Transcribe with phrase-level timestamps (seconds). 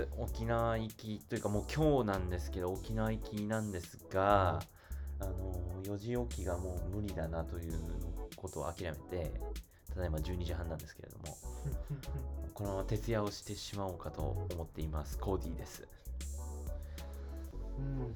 [0.00, 4.60] 日沖縄行きというかもう今日なんですけど沖縄行きなんですが、
[5.20, 5.32] あの
[5.84, 7.74] 4時起きがもう無理だなという
[8.36, 9.32] ことを諦めて
[9.94, 11.36] ただいま12時半なんですけれども
[12.54, 15.18] このまま徹夜をしてしまおうかと思っています。
[15.18, 15.88] コーディーです。
[17.78, 18.14] うん。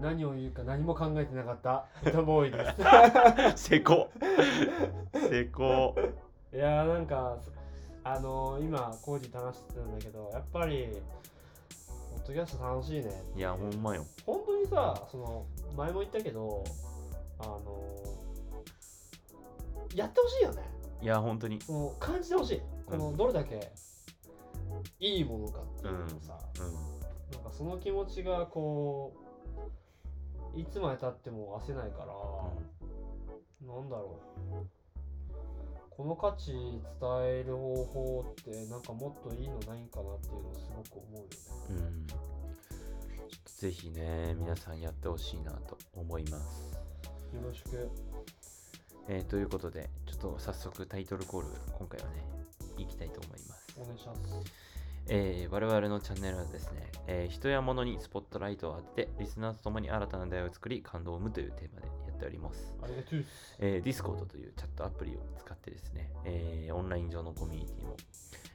[0.00, 1.86] 何を言うか何も考えてなかった。
[2.04, 4.10] 歌ボーイで成功
[5.12, 5.94] 成功
[6.50, 7.36] す いやーなんか
[8.04, 10.88] あのー、今コージー話してたんだけどやっぱり
[12.10, 13.10] ポッドキャスト楽しいね。
[13.36, 14.04] いやほんまよ。
[14.24, 16.64] 本当にさその前も言ったけど
[17.38, 20.62] あのー、やってほしいよね。
[21.00, 21.60] いや本当に。
[21.60, 22.62] その感じてほしい。
[22.86, 23.70] このどれだけ
[25.00, 29.12] いいものかっていうのをさ、うなんかその気持ちがこ
[30.56, 32.06] ういつまでたっても焦ないから、
[33.66, 34.18] なんだろ
[34.52, 34.77] う
[35.98, 36.80] この価値伝
[37.24, 41.26] える方法ってなんかもっといいのないんかなっていうのをすごく思うよね。
[41.74, 42.06] ん、うん、
[43.44, 46.72] ぜひね皆さんやってほしいなと思います。
[47.34, 47.90] よろしく。
[49.08, 52.24] えーということで、ちょっと早速タイトルコール、今回はね、
[52.76, 53.80] いきたいと思います。
[53.80, 54.67] お願いします
[55.10, 62.74] えー我々のチャンネルはですね、えー人や物にスポットライトを当てて、リスナーと共に新たな出会いを作り、感動を生むというテーマでやっております。
[62.82, 63.24] ありがとう
[63.58, 67.96] えー、Discord というチャットアプリを使ってですね、えーオンライン上のコミュニティも、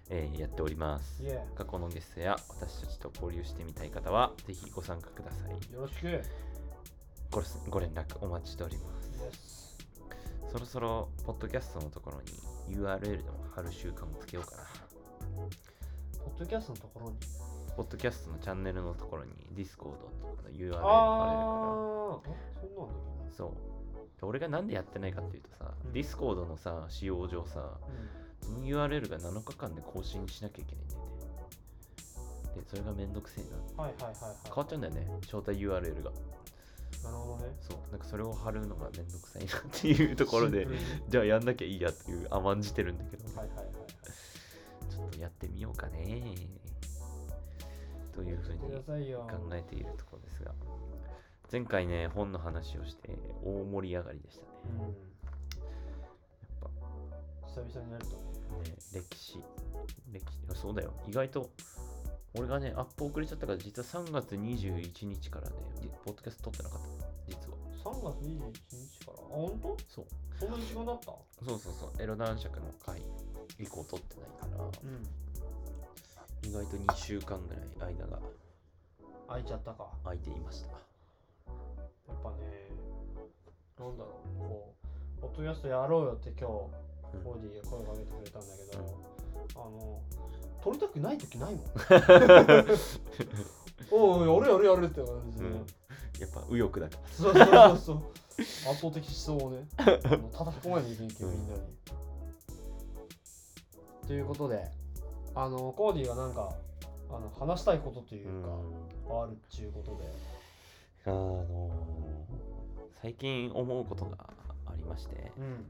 [0.10, 1.24] えーやっております。
[1.56, 5.52] 過去のゲストや私たちと交流してみたい方は、ぜひご参加ください。
[5.54, 6.22] ーよろしく
[7.32, 9.12] ごご連絡お待ちしております。
[9.12, 14.83] スそろそろ、ポッドキャストのところに URL でも貼る習慣をつけようかな。
[16.24, 17.18] ポッドキャストのところに
[17.76, 22.30] ポッドキャストのチャンネルのところに Discord とかの URL ああ
[22.60, 23.32] そんなんだら。
[23.36, 24.20] そう。
[24.20, 27.78] で俺がなんでやってないかっていうとさ、うん Discord のさ、使用上さ、
[28.42, 31.10] けその URL が7日間で更新しなきゃいけないんだよね。
[32.56, 33.50] で、それがめんどくせえな。
[33.58, 36.12] うんはいはいはいはい変わっちゃうんだよね、招待 URL が。
[37.04, 37.78] なるほどねそう。
[37.92, 40.68] なんかそれを貼るのがめんどくさいなっていうところで
[41.10, 46.36] じゃあやんなきゃいいやっていう甘んじてるんだけど、はいはいはいょっとやってみようかね。
[48.14, 48.64] というふうに考
[49.54, 50.54] えているところですが。
[51.52, 54.48] 前回ね本の話をして大盛り上がりでしたね。
[54.66, 54.80] うん。
[54.82, 56.72] やっ
[57.48, 58.76] 久々にやるとね。
[58.94, 59.44] 歴史。
[60.12, 60.94] 歴史そうだよ。
[61.08, 61.50] 意外と
[62.36, 67.08] 俺がねアップ遅れちゃったから実は3月21日からねじポッドキャスト撮ってなかった。
[67.28, 67.58] 実は。
[67.84, 68.40] 3月21
[69.00, 69.18] 日から？
[69.20, 69.78] あ本当？
[69.88, 70.06] そう。
[70.40, 71.06] そんなに時間だった？
[71.06, 72.02] そうそうそう。
[72.02, 73.02] エロ男爵の回
[73.60, 75.04] 以降撮ってないからうん。
[76.50, 78.20] 意外と2週間ぐらい間が
[79.30, 79.88] 開いちゃったか。
[80.04, 80.68] 空いていました。
[80.70, 80.74] や
[82.14, 82.36] っぱね
[83.80, 84.74] なんだろうこ
[85.18, 86.54] うポッドキャストやろうよって今日
[87.16, 87.24] うん。
[87.24, 89.02] ボディが声かけてくれたんだけど、
[89.56, 90.02] あの
[90.64, 91.64] 撮りたくない時ないもん。
[93.92, 95.54] おうやるやるやるって感じで、うん。
[95.56, 97.10] やっぱ右翼だから。
[97.10, 98.24] そうそうそうそう。
[98.40, 100.02] 圧倒的思想をね叩
[100.60, 101.60] き込まないといけんけどみんなに、
[104.08, 104.70] ということで
[105.36, 106.54] あのコーディがなんか
[107.10, 108.50] あの話したいことというか、
[109.22, 110.34] あるっちゅうことで。
[111.06, 111.70] あの
[113.02, 114.18] 最近思うことが
[114.66, 115.66] ありましてうん。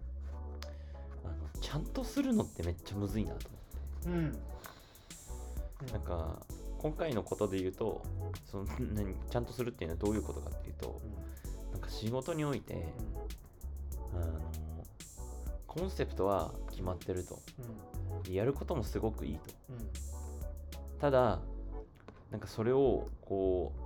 [1.25, 3.49] あのちゃんとするのってめっちゃむずいなと
[4.05, 4.29] 思うん。
[4.29, 4.31] っ
[5.85, 6.39] てなんか
[6.77, 8.03] 今回のことで言うと
[8.45, 11.01] その何ちゃんとするっていうのはどういうことかっていうと
[11.71, 12.93] なんか仕事において
[14.13, 14.39] あの
[15.73, 17.39] コンセプトは決まってると。
[18.23, 19.53] でやることもすごくいいと。
[19.69, 19.75] うん。
[19.77, 19.83] うん
[20.99, 21.41] ただ
[22.31, 23.81] なんかそれをこう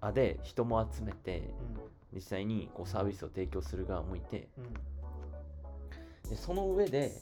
[0.00, 1.54] あで人も集めて
[2.12, 4.48] 実際にこうサービスを提供する側もいて。
[4.58, 4.72] うんうん。
[6.28, 7.12] でその上で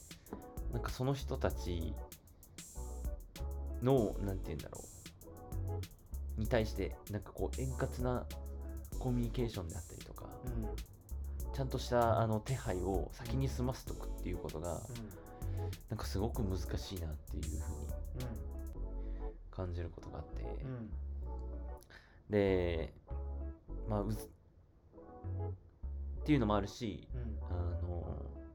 [0.73, 1.95] なんかその人たち
[3.83, 4.85] のなんて言うんだろ
[6.37, 6.41] う。
[6.41, 8.27] に対してなんかこう円滑な
[8.99, 10.27] コミュニケーションであったりとか。
[10.47, 11.00] うん
[11.61, 14.81] ちゃんとしたあの手配を先に済ませとくっていうことが
[15.91, 20.91] なんかすごく難しいなっていうふうに感じることがあって、うんうん
[22.31, 22.95] で
[23.87, 24.29] まあうずっ
[26.25, 27.39] ていうのもあるしうん。
[27.51, 27.53] あ
[27.83, 28.07] の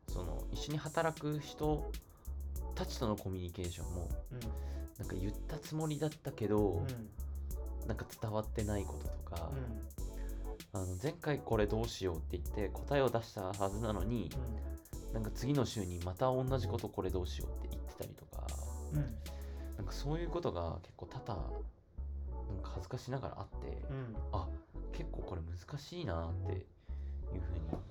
[0.08, 1.92] その一緒に働く人
[2.74, 4.40] たちとのコミュニケーションもうん。
[4.98, 7.88] なんか言ったつもりだったけど、うん。
[7.88, 10.05] なんか伝わってないこととか、うん
[10.75, 14.30] あの前回これどうしようって言って答えを出したはずなのに、
[15.13, 18.45] なんか次の週にまた同じことこれどうしようって言ってたりとか
[18.94, 19.01] うん
[19.77, 21.50] なんかそういうことが結構多々
[22.50, 24.16] なんか恥ずかしながらあって、うん。
[24.33, 24.48] あ
[24.92, 27.81] 結構これ難しいなっていうふうに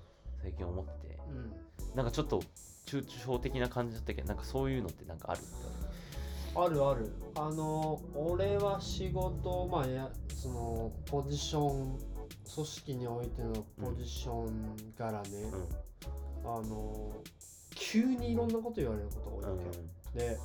[0.43, 1.95] 最近思っててうん。
[1.95, 2.43] なんかちょっと
[2.85, 5.41] 抽象的な感じだったけどなんかそういうのってなんかある？
[6.55, 7.11] あるある。
[7.35, 11.97] あの俺は仕事まあやそのポジション
[12.53, 15.29] 組織においてのポジションからね、
[16.43, 17.11] あの
[17.71, 19.63] 急にいろんなこと言われることが多いわ
[20.13, 20.37] けよ、で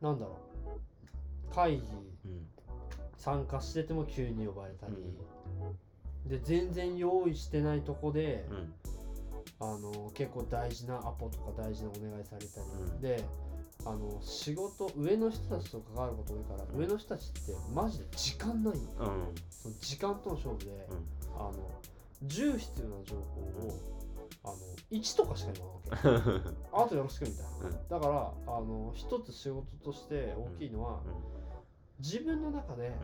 [0.00, 0.38] なんだろ
[1.50, 1.54] う。
[1.54, 1.82] 会議
[2.24, 2.46] うん。
[3.16, 4.94] 参加してても急に呼ばれたり、
[6.26, 8.74] で全然用意してないとこで、うん。
[9.62, 13.00] あの結構大事なアポとか大事なお願いされたり、うん。
[13.00, 13.22] で
[13.84, 19.34] あの仕事上の人たちと関わること多いから、上の人たちってマジで時間ないのうん。
[19.50, 20.86] その時間との勝負で、
[21.36, 21.54] あの
[22.26, 23.80] 10必要な情報を、
[24.44, 24.56] あの
[24.90, 26.50] 1とかしか言わないわけ。
[26.72, 27.88] あとよろしくみたいな、うん。
[27.88, 31.00] だからあの一つ仕事として大きいのは、
[31.98, 32.94] 自分の中で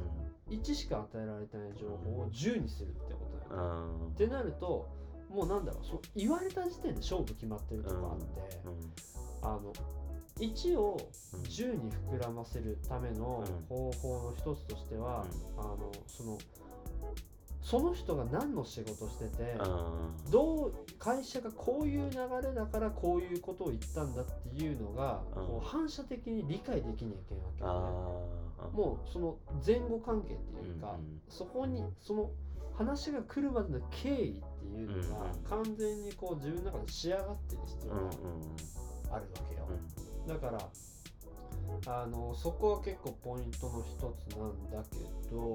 [0.49, 4.09] 1しか与えられてない情報を10にするってことだよ、うん。
[4.09, 4.89] ってなると
[5.29, 8.61] もうなんだろうそう言われた時点で勝負決まってるとこあって、
[9.43, 9.73] あの
[10.39, 11.11] 1を
[11.45, 15.25] 10に膨らませるための方法の一つとしては、
[15.57, 16.39] あのその
[17.63, 19.59] その人が何の仕事してて、
[20.31, 22.17] どう会社がこういう流
[22.49, 25.47] れだからこういうことを言ったんだっていうのが、うん。
[25.47, 28.37] こう反射的に理解できなきゃいけないわけあよね。
[28.59, 29.37] あもうその
[29.67, 32.31] 前後関係っていうか、うんそこにその
[32.79, 39.67] 話が来るまでの経緯っていうのがうん完全にこう自分の中で仕上がってる必要うんうんがあるわけよ。
[40.27, 40.59] だから
[41.87, 43.97] あのそこは結構ポイントの一
[44.29, 45.53] つなんだけど、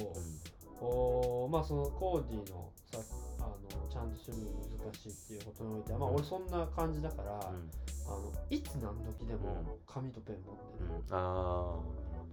[0.79, 2.99] おーまあそのコーディのさ
[3.39, 3.57] あの
[3.89, 4.43] ちゃんとするの
[4.85, 6.15] 難しいっていうことにおいてはまあうん。
[6.15, 7.39] 俺そんな感じだから、うん。
[7.39, 11.15] あのいつ何時でも紙とペン持ってる、うん。
[11.15, 11.75] ああ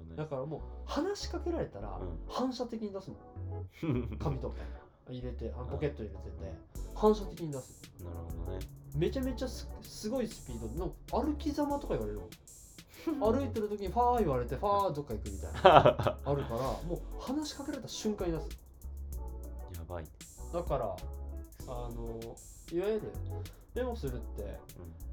[0.08, 2.19] なるだからもう話しかけられたらうん。
[2.29, 3.17] 反射的に出すの。
[3.81, 4.64] ほどね紙とペン。
[5.11, 6.52] 入れてあのポケット入れてて
[6.94, 10.69] 反射的に出すなるほどねめちゃめちゃすすごいスピード。
[10.69, 12.20] でなんか歩きざまとか言われる
[13.20, 16.19] 歩いてる時にファー言われてファーどっか行くみたいな。
[16.25, 18.49] あるからもう話しかけられた瞬間に出す。
[19.76, 20.05] やばい
[20.52, 20.96] だから
[21.67, 22.19] あの
[22.73, 23.12] いわゆる
[23.75, 24.58] メモするって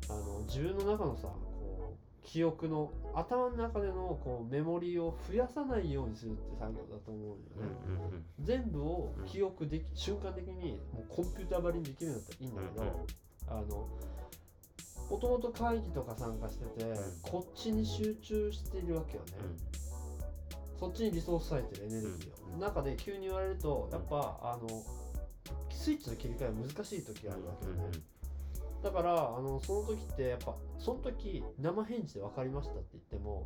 [0.10, 7.42] あの自分の中のさこう記憶の頭の中でのこうメモリを増やさないようにするって作業だと思うよね、
[7.88, 12.94] うんうんうん全部を記憶でき、瞬間的にもうコンピューターばりにできるんだったらいいんだけど、うんうん
[13.48, 13.88] あの
[15.10, 16.96] もともと会議とか参加してて、ん。
[17.22, 19.34] こっちに集中しているわけよね、
[20.80, 22.60] そっちにリソース割いてるエネルギーを、うん。
[22.60, 24.68] 中で急に言われるとやっぱあの
[25.70, 27.84] スイッチの切り替え難しい時があるわけよね、
[28.82, 33.46] だからあのその時ってやっぱその時生返事で分かりましたって言っても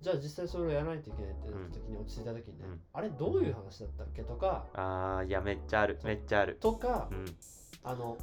[0.00, 2.80] じゃあ実際それをやらないといけないってなった時に落ち着いた時にね、うん。
[2.92, 6.58] あれどういう話だったっけとかああいやめっちゃあるめっちゃある。
[6.60, 7.36] とか、うん。
[7.82, 8.16] あの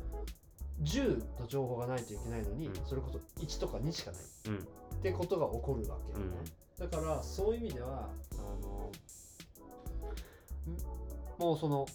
[0.82, 2.74] 10の情報がないといけないのに、うん。
[2.86, 4.22] それこそ1とか2しかない。
[4.48, 4.58] うん。
[4.58, 4.60] っ
[5.02, 6.38] てことが起こるわけよね、
[6.78, 8.92] だからそういう意味ではあの
[10.72, 11.86] んもうその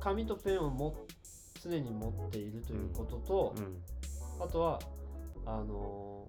[0.00, 0.96] 紙とペンをも
[1.62, 3.82] 常に持っているということと、うん。
[4.42, 4.80] あとは
[5.46, 6.28] あの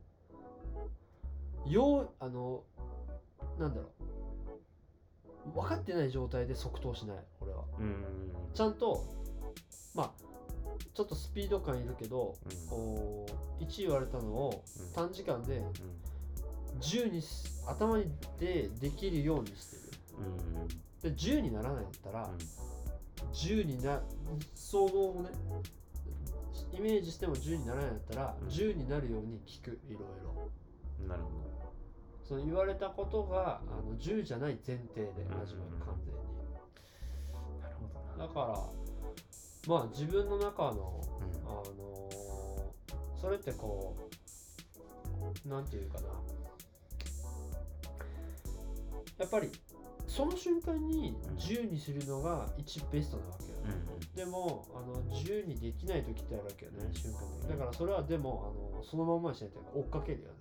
[1.65, 2.63] ようあの
[3.57, 5.51] なんだろう。
[5.53, 7.63] 分かってない状態で即答しない俺は。
[7.79, 8.03] うん。
[8.53, 9.05] ちゃんと
[9.93, 10.11] まあ
[10.93, 12.35] ちょっとスピード感いるけど、
[12.69, 12.77] うん。
[12.77, 13.25] お
[13.59, 14.93] 1言われたのをうん。
[14.93, 15.63] 短時間で
[16.79, 18.05] 10にす頭に
[18.39, 19.77] でできるようにして
[20.17, 20.67] うん。
[20.67, 23.29] るで10にならないんだったら、うん。
[23.31, 24.01] 10にな
[24.53, 25.29] 想像をね
[26.71, 28.47] イメージしても10にならないんだったら、うん。
[28.47, 30.49] 10になるように聞くいろいろ。
[30.99, 31.29] うんなるほ
[32.27, 36.21] その言われたことがあの10じゃない前提で始まるうん完全に。
[37.31, 38.27] どなるほどな。
[38.27, 38.84] だから
[39.67, 41.49] まあ自分の中のうん。
[41.49, 42.25] あのー
[43.19, 43.95] それってこ
[45.45, 46.07] うなんていうかな。
[49.17, 49.49] やっぱり
[50.07, 51.35] その瞬間にうん。
[51.35, 53.57] 10にするのが一ベストなわけよ。
[53.61, 53.73] ね、
[54.15, 56.93] でもあの10にできない時ってあるわけよね、うん。
[56.93, 57.49] 瞬間的に。
[57.49, 60.33] だからそれはでもあのそのまんまにしないと追っかけるよね。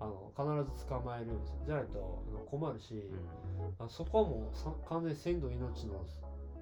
[0.00, 1.26] あの必ず捕まえる
[1.66, 3.84] じゃないと困るし、うん。
[3.84, 6.04] あそこはもうさ完全に鮮度命の,、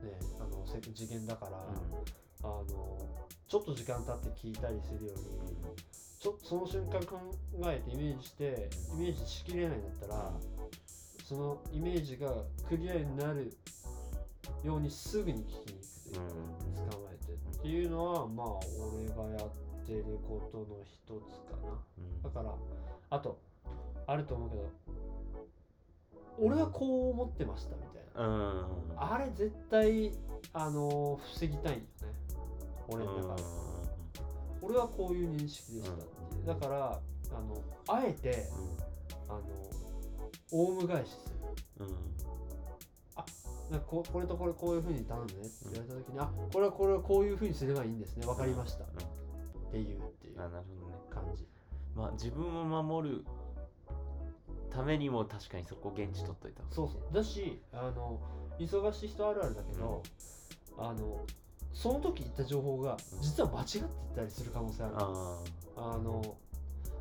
[0.03, 1.59] ね、あのせ次元だから、
[2.43, 2.65] あの
[3.49, 5.21] ちょっと時間経って聞いたりするより
[6.19, 7.19] ちょっとその瞬間考
[7.65, 10.33] えてイメージしてイメージしきれないんだったら
[11.25, 12.33] そのイメージが
[12.69, 13.57] クリアになる
[14.63, 15.81] ようにすぐに聞きに
[16.11, 16.23] 行くというか、
[16.81, 16.91] うん。
[16.91, 18.47] 捕まえてっていうのはまあ
[18.95, 20.99] 俺がやってることの一
[21.31, 21.79] つかな。
[21.99, 22.23] うん。
[22.23, 22.55] だから
[23.11, 23.39] あと
[24.07, 24.71] あると思うけど
[26.39, 28.67] 俺はこう思ってましたみたいなうん。
[28.97, 30.13] あれ絶対
[30.53, 31.87] あの防ぎたいんよね。
[32.89, 33.43] 俺の中で。
[34.63, 36.47] 俺はこういう認識でしたっていう。
[36.47, 37.01] だから
[37.31, 38.47] あのあえて
[39.29, 39.41] あの
[40.53, 41.33] オウム返しす
[41.79, 41.87] る。
[41.87, 41.89] うん。
[41.89, 41.95] うん
[43.71, 48.27] なんかここれとこれこういうふうに頼んでねって言われた時に、あこれはこれはこういうふうにすればいいんですね。
[48.27, 48.89] わかりました、っ
[49.71, 50.51] ていうっていう感
[51.37, 51.47] じ。
[51.95, 53.25] まあ自分を守る
[54.71, 57.15] ためにも確かにそこ現地取っといたそうそう。
[57.15, 58.21] だしあの
[58.59, 60.03] 忙しい人あるあるだけど、
[60.79, 61.25] あの
[61.73, 63.81] その時言った情報が実は間違って
[64.17, 65.39] たりする可能性ある、あ
[65.77, 66.37] あの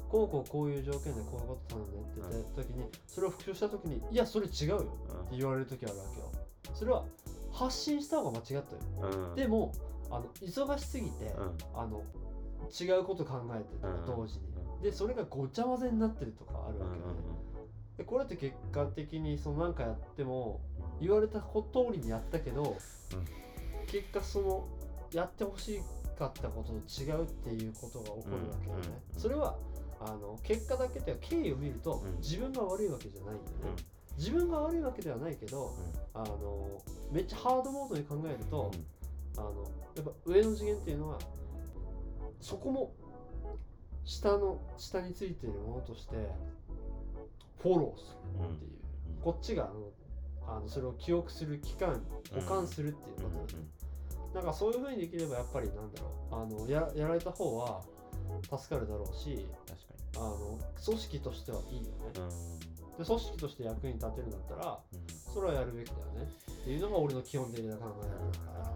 [0.09, 6.31] こうこうこういう条件でこういうこと頼んでって言った時に、それを復唱した時にいやそれ違うよってあ言われる時あるわけよ。
[6.73, 7.05] それは
[7.51, 8.63] 発信した方が間違ったよ。
[9.01, 9.29] うん。
[9.29, 9.71] うんでも
[10.11, 11.79] あの忙しすぎて、うん。
[11.79, 12.01] あの
[12.79, 14.05] 違うこと考えてるとかうん。
[14.05, 14.41] 同時に、
[14.81, 17.13] でそれがごちゃ混ぜになってるとかあるうんうんわけよね、
[17.99, 20.61] でこれって結果的にそのなんかやっても
[21.01, 21.45] 言われた通
[21.91, 22.77] りにやったけど、
[23.87, 24.67] 結果その
[25.13, 25.81] やってほし
[26.17, 29.57] かったことと違うっていうことが起こるわけよね、それは
[29.99, 32.15] あの結果だけでは経緯を見ると、うん。
[32.21, 33.75] 自分が悪いわけじゃないよね、うん。
[34.17, 35.75] 自分が悪いわけではないけど、
[36.13, 38.71] あのめっちゃハードモードに考えると、
[39.37, 41.19] あのやっぱ上の次元っていうのは
[42.39, 42.93] そこも
[44.05, 46.15] 下の下についているものとして
[47.61, 48.79] フォローするっていう、うん
[49.21, 49.91] こっちがあの
[50.57, 52.01] あのそれを記憶する期間
[52.33, 53.67] 保管するっていううんことだね、
[54.33, 56.35] なんかそういうふうにできればやっぱりなんだろう。
[56.35, 57.81] あのややられた方は
[58.43, 59.79] 助かるだろうし確
[60.15, 61.89] かあの組織としてはいいよね、
[62.97, 65.33] で組織として役に立てるんだったらうん。
[65.33, 66.31] それはやるべきだよね。
[66.51, 68.71] っていうのが俺の基本的な考えだから、ね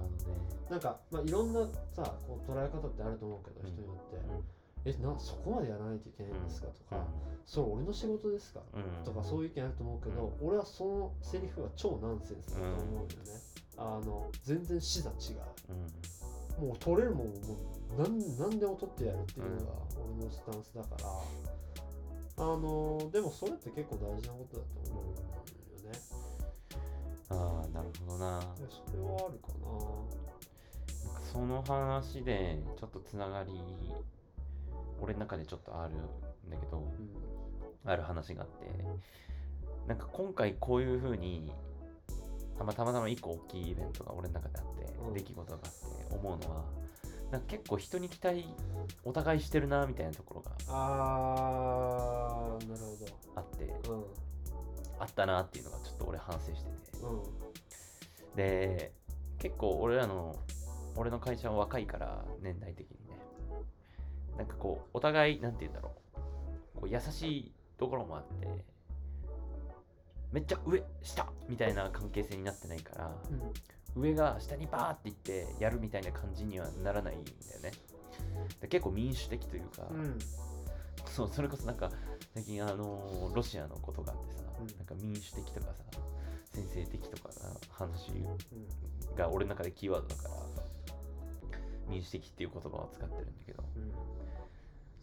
[0.70, 1.62] なんか、まあ、いろんな
[1.96, 4.18] さこう捉え方ってあると思うけど、人によって、
[4.86, 7.06] えなそこまでやらないといけないんですかとか、
[7.46, 9.06] それ俺の仕事ですか、うん。
[9.06, 13.08] とかそういう意見あると思うけど、俺はそのセリフは超ナンセンスだと思うよね、
[13.78, 15.14] あの全然視座違
[16.60, 16.62] う。
[16.62, 17.38] もう取れるもんもう
[17.98, 20.90] 何何でも取ってやるっていうのが俺のスタンスだか
[22.38, 25.28] ら、あのでもそれって結構大事なことだと思うんだよ
[25.92, 26.00] ね、
[27.30, 28.40] ああなるほどな。
[28.40, 29.50] でそれはあるか
[31.32, 33.52] その話でちょっとつながり
[35.04, 36.82] 俺の中でちょっとあるんだけど
[37.86, 38.66] ある話があって
[39.88, 41.52] なんか今回こういう風に
[42.60, 45.14] あまあたまたま一個大きいイベントが俺の中であって、うん。
[45.14, 45.72] 出来事があっ
[46.10, 46.64] て思うのは
[47.32, 48.46] なんか結構人に期待
[49.04, 52.82] お互いしてるなみたいなところがあーなる
[53.36, 53.74] あって
[55.00, 56.98] あったなっていうのがちょっと俺反省してて。
[57.02, 57.10] うん。
[57.10, 57.24] うん
[58.36, 58.92] で
[59.40, 60.36] 結構俺らの
[60.96, 62.98] 俺の会社は若いから年代的に。
[62.98, 63.03] ね
[64.38, 66.80] なんかこうお互いなんて言うんだろう。
[66.84, 68.48] こう優しいところもあって
[70.32, 73.16] めっちゃ上下みたいな関係性になってないから
[73.96, 77.72] 上が下にバーっていってやるみたいな感じにはならないんだよね。
[78.60, 80.18] で結構民主的というか、うん。
[81.06, 81.92] そうそれこそなんか
[82.34, 84.68] 最近あのロシアのことがあってさ、うん。
[84.78, 85.74] なんか民主的とかさ
[86.52, 89.16] 先制的とかな話うん。
[89.16, 90.36] が俺の中でキーワードだから
[91.88, 93.64] 民主的っていう言葉を使ってるんだけど。
[93.76, 93.92] うん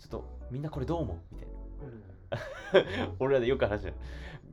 [0.01, 1.19] ちょっとみんなこれどう思う？
[1.31, 1.49] みたい
[1.83, 3.09] うん。
[3.09, 3.95] な俺らでよく話じゃん。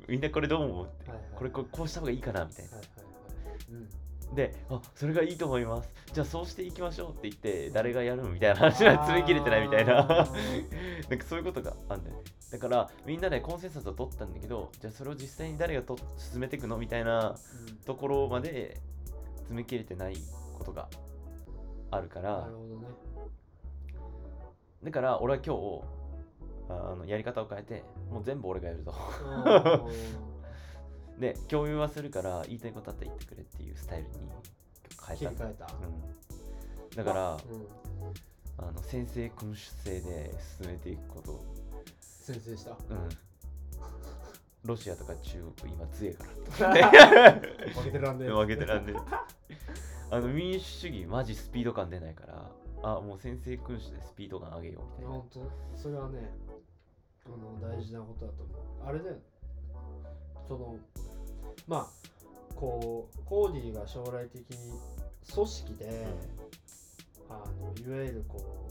[0.08, 0.86] みんなこれどう思う？
[0.86, 1.10] って。
[1.10, 1.30] はいはい。
[1.36, 2.46] これこうした方がいいかな？
[2.46, 2.72] みたいな。
[2.78, 3.06] はいはい
[3.48, 3.56] はい。
[3.72, 4.36] うん。
[4.36, 5.90] であそれがいいと思います。
[6.14, 10.00] じゃあそうしていきましょうって言って誰がやるみたいな話は詰め切れてないみたいな。
[10.00, 12.24] あなんーかそういうことがあるんだよね。
[12.52, 16.78] だからみんなでコンセンサスを取ったんだけどじゃあそれを実際に誰がと進めていくの？
[16.78, 17.36] みたいな
[17.86, 18.82] ところまで
[19.38, 20.18] 詰め切れてない
[20.58, 20.90] ことが
[21.92, 22.40] あるから。
[22.40, 22.88] うんなるほどね
[24.84, 25.84] だから俺は今日
[26.70, 28.94] あのやり方を変えてもう全部俺がやるぞ。
[31.20, 34.14] で共有はするから言いたいことあったら言ってくれっていうスタイルに
[35.08, 37.40] 変えたうん、だからうん。
[38.60, 41.44] あの先制君主制で進めていくこと。
[42.02, 42.72] 先制した？
[42.72, 42.78] うん。
[44.64, 46.26] ロシアとか中国今強いか
[46.60, 47.34] ら。
[47.74, 48.30] 負けてらんねえ。
[48.34, 49.28] 負けてらんねえ。
[50.10, 52.52] あの民主主義マジスピード感出ないから
[52.84, 55.10] あもう先制君主でスピード感上げようみたいな。
[55.12, 55.78] 本当？
[55.78, 56.32] それはね
[57.26, 58.88] あの大事なことだと思う。
[58.88, 59.18] あれだよ
[60.48, 60.76] その
[61.68, 61.88] まあ
[62.56, 64.58] こうコーディが将来的に
[65.34, 66.08] 組織で、
[67.30, 68.70] あのいわゆるこ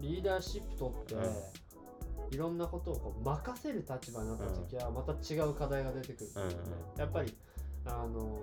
[0.00, 6.30] うリーダーシップ取って、いろんなことをこう任せる立場になった時はまた違う課題が出てくる。
[6.30, 6.54] んだよね、
[6.94, 7.00] うん。
[7.00, 7.36] やっぱり
[7.84, 8.40] あの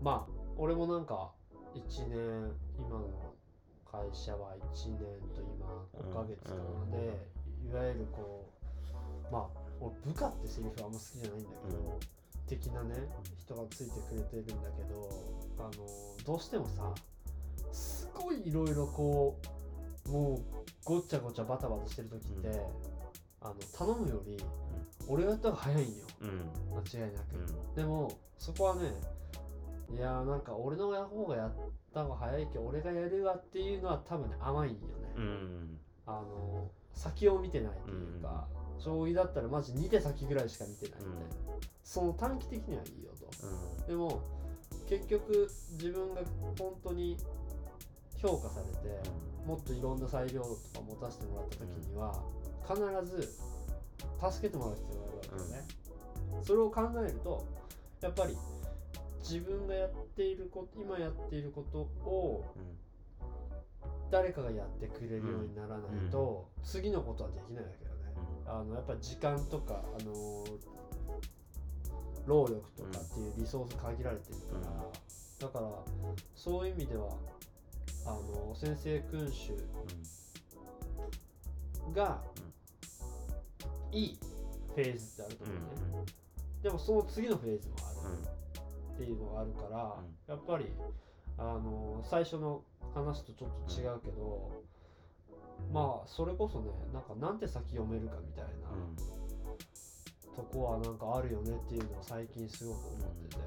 [0.00, 1.32] まあ俺もなんか
[1.76, 3.34] 1年今の
[3.84, 4.98] 会社は1年
[5.34, 6.56] と今5ヶ月かな。
[6.56, 6.96] うんで、
[7.68, 8.50] いわゆるこ
[9.30, 9.46] うまあ
[9.80, 12.00] 俺部下ってセリフあんま好きじゃないんだけど、うん。
[12.46, 12.94] 的なね
[13.38, 15.10] 人がついてくれてるんだけど
[15.58, 15.70] あの
[16.24, 16.94] どうしてもさ
[17.72, 19.36] すごいいろいろこ
[20.06, 20.42] もう
[20.84, 22.54] ごっちゃごちゃバタバタしてる時って、うん。
[23.42, 24.36] あの頼むより
[25.08, 25.92] 俺がやった方が早いんよ。
[26.20, 26.28] うん。
[26.74, 27.74] 間違いなく、うん。
[27.74, 28.92] でもそこはね
[29.94, 31.52] いやーなんか俺の方がやっ
[31.94, 34.84] た方が早いけど俺がやるわっていうのは多分ね甘いんよね、
[35.16, 35.78] うん。
[36.06, 41.26] あの先を見てないというか、将棋だったらマジ2手先ぐらいしか見てないみたいな、
[41.84, 43.46] その短期的にはいいよと。
[43.46, 43.86] うん。
[43.86, 44.22] でも
[44.88, 46.22] 結局自分が
[46.58, 47.16] 本当に
[48.16, 49.00] 評価されて、
[49.46, 52.22] もっといろんな裁量とか持たせてもらった時には、
[52.66, 53.28] 必ず
[54.32, 55.64] 助けてもらう必要があるわけよね、
[56.42, 57.44] それを考えると
[58.00, 58.36] やっぱり
[59.28, 61.78] 自分がやっていること今やっていること
[62.08, 62.76] をうん。
[64.10, 68.14] 誰かがやってくれるようにならないと、次のことはできないわけよね、
[68.46, 70.44] あのやっぱり時間とか、あのー
[72.26, 74.68] 労力とかっていうリソース限られてるか
[75.40, 75.68] ら、だから
[76.34, 77.08] そういう意味では
[78.04, 79.52] あの先生君主
[81.94, 82.22] が
[83.92, 84.18] いい
[84.74, 85.62] フェーズってあるとうん思う
[86.04, 86.04] ね、
[86.58, 86.62] うん。
[86.62, 88.14] でもその次のフェーズもある。
[88.14, 88.35] うん
[88.96, 90.34] っていうのがあるから、うん。
[90.34, 90.72] やっぱり
[91.38, 92.62] あの最初の
[92.94, 94.62] 話とちょっと違うけど、
[95.72, 98.96] まあそれこそねなんかなんて先読めるかみたいな、うん。
[100.34, 103.42] とこはなんかあるよねっていうのを最近すごく思ってて、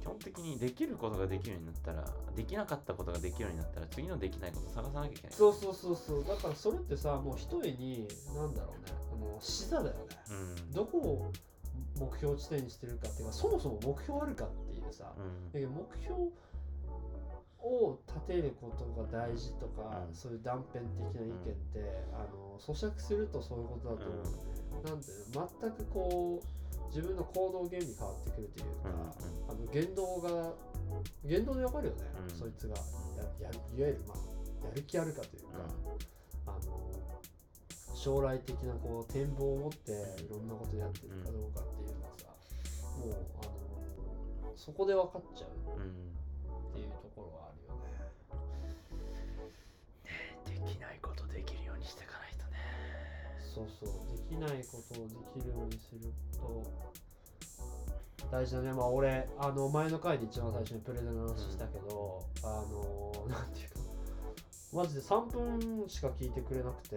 [0.00, 2.04] 基本的にできることができるようになったら
[2.34, 5.32] できなかったことができるようになったら次のできないこと探さなきゃいけない。
[5.32, 6.24] そうそうそうそう。
[6.24, 10.00] だからそれってさもう一重になんだろうねあの視座だよね。
[10.30, 10.72] うん。
[10.72, 11.32] どこを
[11.98, 15.52] 目標地点にしてるかっていうかそもそも目標あるかっていうさ、うん。
[15.52, 16.14] だけど目標
[17.62, 20.14] を立てることが大事とか、うん。
[20.14, 24.84] そういう断片的な意見って、あの咀嚼するとそういうことだと思う。
[24.84, 26.46] なんで全くこう
[26.88, 28.90] 自分の行動原理変わってくるというか、
[29.48, 30.52] あの言動が
[31.24, 32.30] 言動でわかるよね、うん。
[32.30, 32.74] そいつが。
[33.40, 35.58] ややいわゆるまあやる気あるかというか、
[36.46, 36.58] あの
[37.94, 42.26] 将来的なこう展望を持っていろんなことやってるかどうかっていうのはさ、
[42.98, 46.12] もうあのそこで分かっちゃううん。
[46.70, 47.92] っていうところはあるよね。
[50.46, 52.58] できないことできるようにしていかないとね。
[53.54, 56.64] そうそうできないことをできるようにすると
[58.30, 58.72] 大事だね。
[58.72, 63.80] まあ俺あの前の回で一番最初にプレゼンの話したけど、あのなんていうか
[64.72, 66.96] マジで3分しか聞いてくれなくて、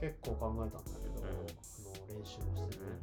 [0.00, 1.28] 結構考えたんだけど、ん。
[1.28, 1.42] あの
[2.08, 2.98] 練習もしてね、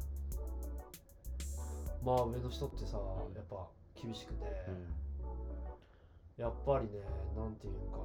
[2.02, 2.98] まあ上の人ってさ
[3.34, 3.68] やっぱ
[4.00, 4.44] 厳しくて、
[6.36, 7.00] やっぱりね
[7.36, 8.04] なんていうのかな。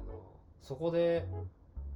[0.62, 1.26] そこで、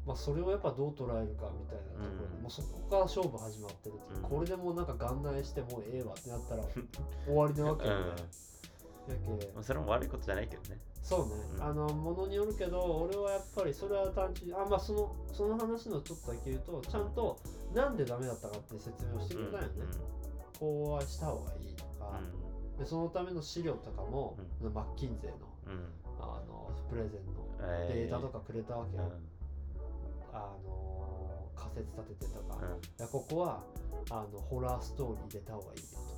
[0.07, 2.43] まあ、それをやっぱどう捉えるかみたいなところで、うん。
[2.43, 4.23] もうそこから勝負始まってるっていう、うん。
[4.23, 6.65] これでもうなんか元内してもうええわってなったら
[7.27, 8.17] 終わりなわけよね、や
[9.15, 9.65] けうん。
[9.65, 10.81] それも悪いことじゃないけどね。
[11.03, 11.63] そうね、うん。
[11.63, 17.39] あのものによるけど俺はやっぱりそれは単純にあまあそのその話のちょっとだけ言うとちゃんと
[17.75, 19.69] なんでダメだったかって説明をしてくれたよね、
[20.59, 22.21] こうはした方がいいとか、
[22.79, 24.37] でそのための資料とかも、
[24.75, 25.35] マッキンゼの
[25.67, 25.73] うん。
[25.73, 25.87] うん
[26.19, 30.37] あのプレゼンのえデータとかくれたわけよ、うん。
[30.37, 32.81] あの仮説立ててとか、いうん。
[32.99, 33.63] やここは
[34.11, 36.16] あのホラーストーリー入れた方がいいよと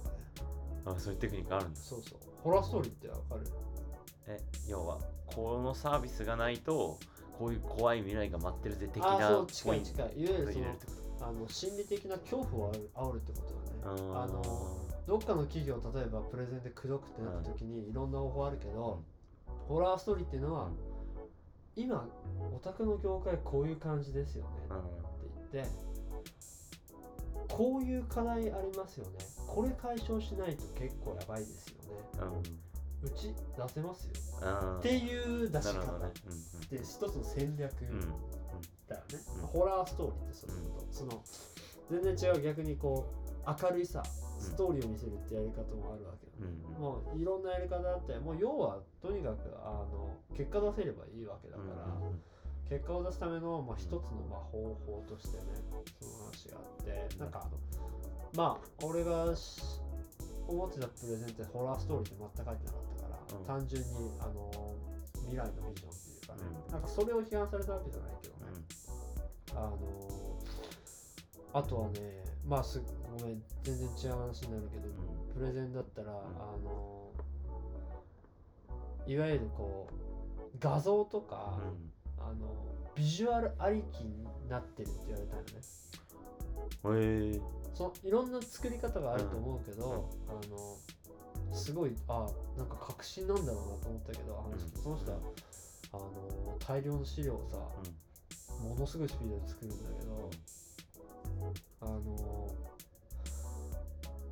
[0.97, 1.81] あそういうテクニックあるんだ。
[1.81, 2.19] そうそう。
[2.43, 3.47] ホラーストーリーってわかる？
[4.27, 6.99] え要はこのサービスがないと
[7.39, 10.07] こういう怖い未来が待ってるぜ的なあそう近い近い。
[10.21, 10.53] いわゆる。
[10.53, 10.67] その
[11.21, 13.47] あの心理的な恐怖を煽るってこ
[13.83, 13.99] とだね。
[13.99, 14.43] とあの
[15.07, 19.03] どっかの企業例えばプレゼンで口説くってなった時にいろんな方法あるけど、
[19.67, 20.77] ホラーストーリーっていうのは、うん。
[21.77, 22.09] 今
[22.55, 24.89] オタクの業界こういう感じですよねうんって
[25.53, 25.71] 言って
[27.49, 29.19] こういう課題ありますよね。
[29.47, 32.01] これ解消しないと結構やばいですよね。
[32.21, 33.09] うん。
[33.09, 34.13] うち出せますよ。
[34.43, 35.99] うんっていう出し方。
[35.99, 36.13] ね。
[36.71, 38.01] で一つの戦略うんうん。
[38.89, 39.47] だよね、うん。
[39.47, 41.23] ホラーストーリーってそういうこと、その
[41.91, 43.07] 全然違う逆にこ
[43.47, 44.03] う明るいさ
[44.39, 46.81] ストーリーを見せるってやり方もあるわけよね、うんうん。
[46.81, 51.87] もういろんなやり方あってもう要はとにかくあの結果出せればいいわけだから、
[52.69, 54.01] 結果を出すための、まあ、一つの
[54.31, 55.45] まあ方法としてね
[56.01, 57.51] その話があってなんかあの
[58.35, 59.61] まあ俺がし
[60.47, 63.45] 思ってたプレゼンってホラーストーリーって全く書いてなかったから、うん。
[63.45, 64.75] 単純にあの
[65.29, 66.73] 未来のビジョンっていうかね、うん。
[66.73, 68.53] なんかそれを批判されたわけじゃないけどね、
[69.55, 69.77] あの
[71.53, 72.83] あとはねまあす
[73.19, 74.89] ごめん全然違う話になるけど、
[75.35, 76.15] プレゼンだったら、あ
[76.65, 77.11] の
[79.07, 81.59] いわゆるこう画像とか、
[82.21, 82.55] あの
[82.95, 85.49] ビジュアルありきになってるって言われたよね。
[86.85, 87.41] うんへえ。
[87.75, 92.27] そいろんな作り方があると思うけど、あのすごいあ
[92.57, 95.19] なんか確信なんだろうなと思ったけど話聞いてその人は
[95.93, 97.57] あの大量の資料をさ
[98.63, 100.31] ものすごいスピードで作るんだけど
[101.83, 102.49] あの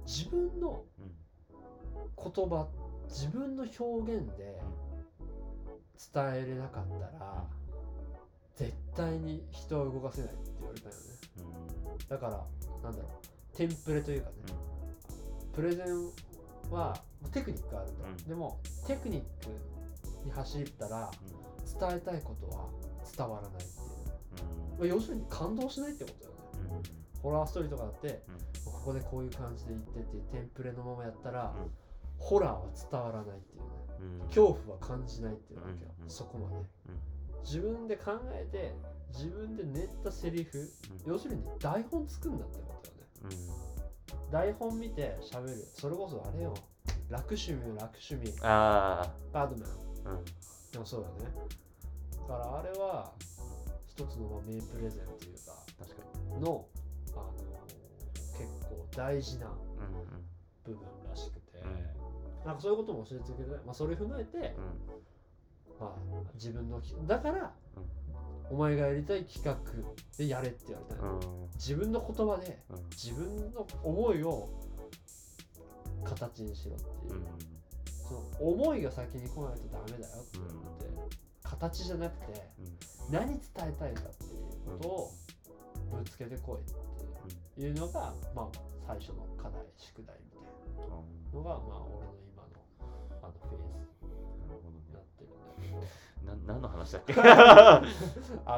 [0.06, 1.26] 自分のうん。
[2.16, 2.66] 言葉
[3.08, 4.60] 自分の表現で
[6.12, 7.44] 伝えれなかったら
[8.56, 11.00] 絶対に人は動かせないって言われたよね。
[11.38, 12.08] うん。
[12.08, 12.44] だから
[12.82, 13.56] なんだろう。
[13.56, 14.34] テンプレというかね、
[15.54, 16.10] プレゼン
[16.70, 16.96] は
[17.32, 18.28] テクニックがあると、うん。
[18.28, 19.26] でもテクニック
[20.24, 21.10] に走ったら
[21.80, 22.68] 伝えたいことは
[23.16, 26.82] 伝わらないっていう、まあ、要するに感動しないってことだよね。
[27.22, 28.22] ホラーストーリーとかだって、
[28.64, 31.70] ここでこういう感じで言ってってテンプレのままやったら、うん。
[32.18, 34.20] ホラーは伝わらないっていうね。
[34.20, 34.26] うん。
[34.28, 36.04] 恐怖は感じないっていうわけよ、うん。
[36.04, 36.10] うん。
[36.10, 36.62] そこまで、うん
[37.46, 38.74] 自分で考えて
[39.14, 40.68] 自分で練ったセリフ、
[41.06, 43.46] 要するに台本作んだってことよね。
[44.24, 44.30] うん。
[44.32, 45.68] 台本見て喋る。
[45.72, 46.54] それこそあれよ。
[47.08, 48.34] 楽趣味よ楽趣味。
[48.42, 50.16] あバードマン。
[50.16, 50.24] あうん。
[50.72, 51.32] でもそうだね。
[52.28, 53.12] だからあれは
[53.86, 56.02] 一つのまあ名プレゼンというか確か
[56.40, 56.66] の、
[57.12, 57.32] あの
[58.36, 59.52] 結構大事なに
[60.64, 61.58] 部分らしくて、
[62.44, 65.15] うなんかそういうことも教えてくれて、まあ、それ踏まえて、うん
[65.80, 67.34] うんまあ、自分のきだから、
[67.76, 67.86] うん
[68.48, 69.56] お前がやりたい企画
[70.16, 71.20] でやれって言われたの、うん。
[71.56, 72.76] 自分の言葉でうん。
[72.90, 74.48] 自分の思いを
[76.04, 77.14] 形にしろっていう。
[77.14, 77.26] う、ん。
[78.06, 80.48] その思いが先に来ないとダメだよって言っ
[81.08, 82.48] て、形じゃなくて
[83.10, 85.10] 何伝えたいかっていうことを
[85.98, 86.74] ぶつけてこいっ
[87.56, 90.94] ていうのが、まあ最初の課題宿題みたいな
[91.34, 92.48] のが、まあ俺の今の
[93.22, 93.95] あのフェーズ
[96.46, 97.14] 何の話だっけ？
[97.20, 97.82] あ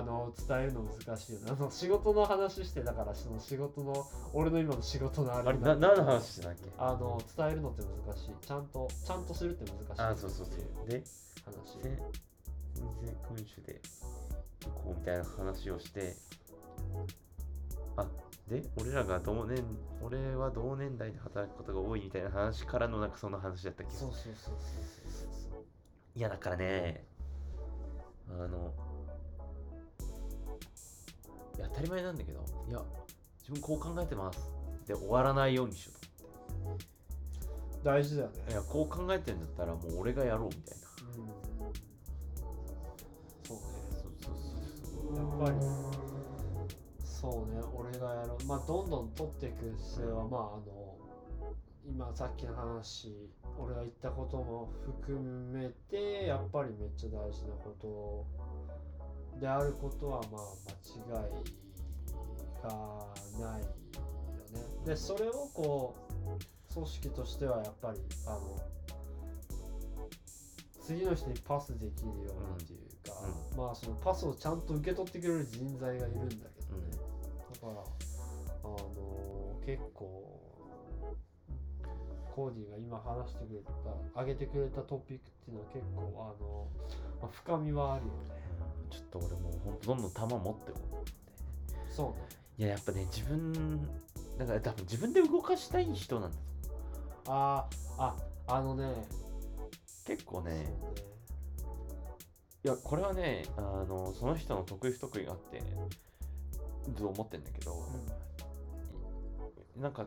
[0.03, 6.71] の伝えるの難しいよねあの仕事の話してだからその仕事の俺の今の仕事のあれあれにな何の話してたっけ？
[6.79, 8.35] あの伝えるのって難しい。
[8.41, 10.03] ちゃんとちゃんとするって難しい。
[10.03, 10.85] あそうそうそう。
[10.85, 11.03] うで
[11.45, 11.73] 話。
[11.73, 11.99] 先先
[13.03, 13.81] 生君主で
[14.85, 16.15] こうみたいな話をして
[17.97, 18.07] あ
[18.47, 19.65] で俺らが同年
[20.03, 23.93] 俺は同年代で働くことが多いみたいな話からのなんかその話だったっけ？
[23.93, 25.65] そうそうそうそうそうそう。
[26.15, 27.08] いやだからね
[28.31, 28.73] あの
[31.57, 32.81] いや当たり前なんだけどいや
[33.41, 34.39] 自分こう考えてます。
[34.87, 35.93] で終わらないようにしよ
[37.85, 38.35] 大事だよね。
[38.43, 40.89] うといやこう考えてるんだったらもう俺がやろうみたいな。
[41.17, 41.73] うん。
[43.45, 43.63] そうね。
[43.93, 45.57] そうそうそうやっぱり。
[47.05, 47.61] そうね。
[47.75, 48.45] 俺がやろう。
[48.47, 50.88] まあどんどん取っていく末は、まああの
[51.89, 58.27] 今さっきの話俺が言ったことも含めてやっぱりめっちゃ大事なこと。
[59.41, 61.59] であることはまあ間違い
[62.63, 62.71] が
[63.41, 63.75] ないよね。
[64.85, 65.95] でそれをこ
[66.71, 68.59] う組織としてはやっぱりあの
[70.81, 73.15] 次の人にパスできるようにっていうか、
[73.57, 76.91] まあそのパスをちゃんと受け取ってくれる人材がいるんだけどね、
[77.53, 77.73] だから
[78.65, 80.38] あの結構
[82.39, 83.61] コーディが今話してくれ
[84.15, 86.69] た上げてくれたトピックっていうのは結構あの、
[87.21, 88.19] まあ、深みはあるよね。
[88.85, 90.73] うんちょっと俺もうほんとどんどん球持って
[91.91, 92.29] そうね。
[92.59, 93.83] いややっぱね自分
[94.39, 96.39] だから多分自分で動かしたい人なんだ
[97.27, 99.05] あーああのね。
[100.07, 100.53] 結構ね。
[100.53, 100.79] ね。
[102.65, 105.61] いやこれはねあのその人の得意不得意があって
[106.97, 107.85] と思ってんだけど、
[109.77, 110.07] なんか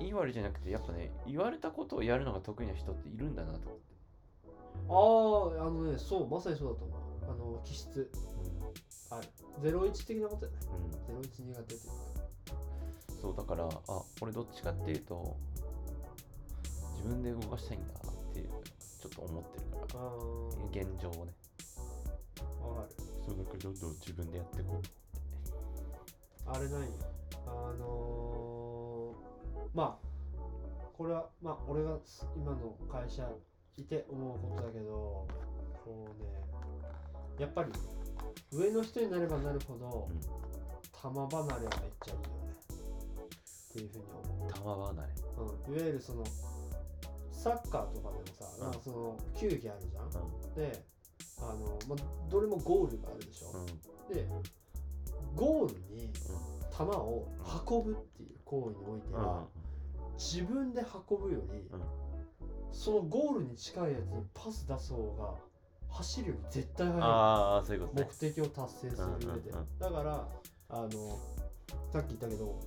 [0.00, 3.90] いい悪いじゃなくてやっぱね言われたことをやるのが得意な人っているんだなと思って。
[4.88, 7.00] あああのねそうまさにそうだと思う。
[7.30, 8.10] あの気質。
[9.10, 9.20] あ
[9.62, 10.78] る01的なことじゃない。
[11.10, 12.20] うん、うん、01苦手っていうか。
[13.20, 15.36] そうだからあ俺どっちかっていうと
[16.96, 18.48] 自分で動かしたいんだっていう
[19.00, 20.00] ちょっと思ってるから。
[20.00, 20.14] あ
[20.70, 21.32] 現状をね。
[22.62, 22.88] あわかる。
[23.26, 25.00] そうだからどんどん自分でやっていこう
[26.46, 26.88] あれないよ。
[27.46, 28.69] あのー、
[29.74, 30.10] まあ
[30.96, 31.98] これはまあ俺が
[32.36, 33.28] 今の会社
[33.76, 35.26] いて思うことだけど
[35.84, 36.28] こうね
[37.38, 37.70] やっぱり
[38.52, 40.20] 上の人になればなるほど、うん。
[40.20, 40.28] 球
[41.08, 41.70] 離れはめっ
[42.04, 42.50] ちゃいいよね。
[43.70, 44.52] っていうふうに思う。
[44.52, 45.08] 球離れ。
[45.38, 46.24] うん、いわゆるその
[47.32, 48.64] サッカーとかでもさ、うん。
[48.64, 50.10] なんかその球技あるじゃん、う
[50.54, 50.84] で
[51.38, 53.66] あの、まあ、どれもゴールがあるでしょ、んうん。
[54.12, 54.28] で
[55.34, 56.12] ゴールに
[56.76, 57.28] 球を
[57.68, 59.22] 運ぶっていう行為においてうん。
[59.22, 59.46] は、
[60.18, 61.82] 自分で運ぶより、うん。
[62.72, 65.34] そのゴールに近いやつにパス出す方が
[65.88, 69.78] 走るより絶対速いああそういうこと目ね的を達成する上で、うんうんうん。
[69.78, 70.28] だから
[70.68, 70.88] あの
[71.92, 72.60] さっき言ったけど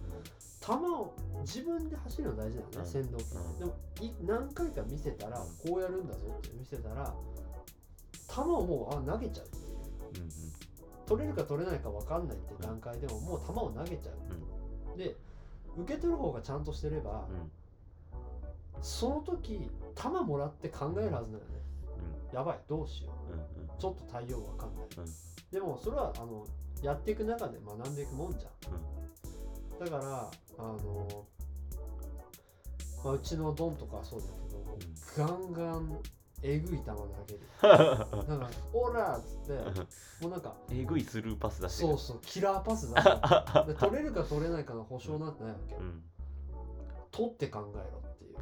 [0.60, 2.86] 球を自分で走るの大事だよね、うん。
[2.86, 3.26] 先導
[3.60, 5.72] でもい何回か見せたらうん。
[5.72, 7.13] こうやるんだぞって見せたら
[8.34, 9.48] 球をもうあ投げちゃう。
[9.48, 9.50] う
[10.15, 10.30] うんうん。
[11.06, 14.12] 取れるか取れないか分かんないって段階でももう球を投げちゃ
[14.96, 15.15] う、で
[15.78, 17.52] 受け取る方がちゃんとしてれば、うん。
[18.82, 21.64] その時球もらって考えるはずなのね。
[22.34, 23.32] やばいどうしよう。
[23.32, 23.40] んうん。
[23.40, 23.44] う
[23.78, 25.06] ちょっと対応分かんない、うん。
[25.52, 26.46] でもそれはあの
[26.82, 29.86] やっていく中で学んでいくもんじゃん。
[29.86, 31.26] だからあの、
[33.04, 36.00] まあ、うちのドンとかはそうだけど、ガンガン
[36.44, 37.40] えぐい球投げる。
[38.28, 39.54] なんか「オラ!」っつって
[40.22, 43.04] もうなんかえぐいスルーパス出してそうそうキラーパス出す。
[43.68, 46.04] で取れるか取れないかの保証なんてないわけ、うん。
[47.12, 48.38] 取って考えろっていう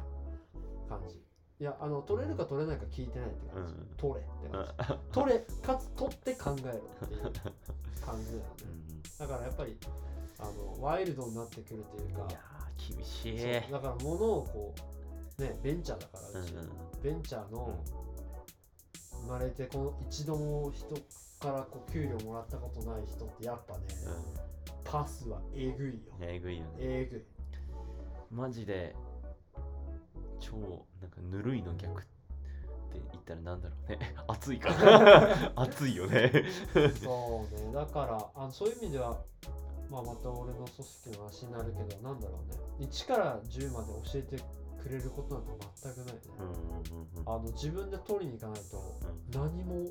[0.88, 1.22] 感じ。
[1.60, 3.86] いやあの取れるか取れないか聞いてないって感じ、うん。
[3.96, 5.12] 取れって感じ。
[5.12, 7.22] 取れかつ取って考えろっていう
[8.04, 8.44] 感じだよね。
[9.18, 9.78] だからやっぱり
[10.40, 13.28] あのワイルドになってくるというかいやー厳し
[13.68, 13.70] い。
[13.70, 14.80] だから物をこう
[15.38, 16.54] ねベンチャーだからうち、
[17.02, 17.78] ベンチャーの
[19.22, 20.94] 生まれてこの一度も人
[21.40, 23.80] からこう給料もらったことない人ってやっぱね、
[24.84, 26.00] パスはえぐいよ。
[26.18, 26.70] うんえぐいよね。
[26.78, 27.22] えぐい。
[28.30, 28.94] マジで
[30.40, 30.56] 超
[31.00, 34.14] なんかぬるいの逆って言ったらなんだろうね。
[34.28, 34.70] 熱いか。
[34.70, 36.30] ら 熱いよね。
[37.02, 37.72] そうね。
[37.72, 39.22] だからあのそういう意味では、
[39.90, 42.86] まあ、また俺の組織の話になるけどなんだろうね。
[42.86, 44.42] 1から10まで教えて
[44.82, 46.14] くれることなんて全くない。
[46.14, 46.20] ね、
[47.26, 49.86] あの自分で取りに行かないと何も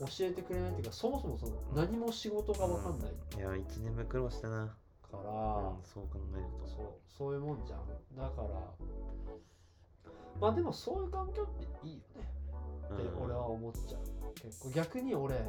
[0.00, 3.12] 教えてくれないっていうかそもそもその何も仕事が分かんない。
[3.38, 4.76] いや1年目苦労したな。
[5.10, 5.30] から、
[5.70, 6.66] うんそう考えると。
[6.66, 7.80] そうそういうもんじゃん。
[8.16, 8.48] だから
[10.40, 12.28] まあでもそういう環境っていいよね。
[12.92, 13.24] ってうん。
[13.24, 14.00] 俺は思っちゃう。
[14.34, 14.70] 結構。
[14.70, 15.40] 逆に俺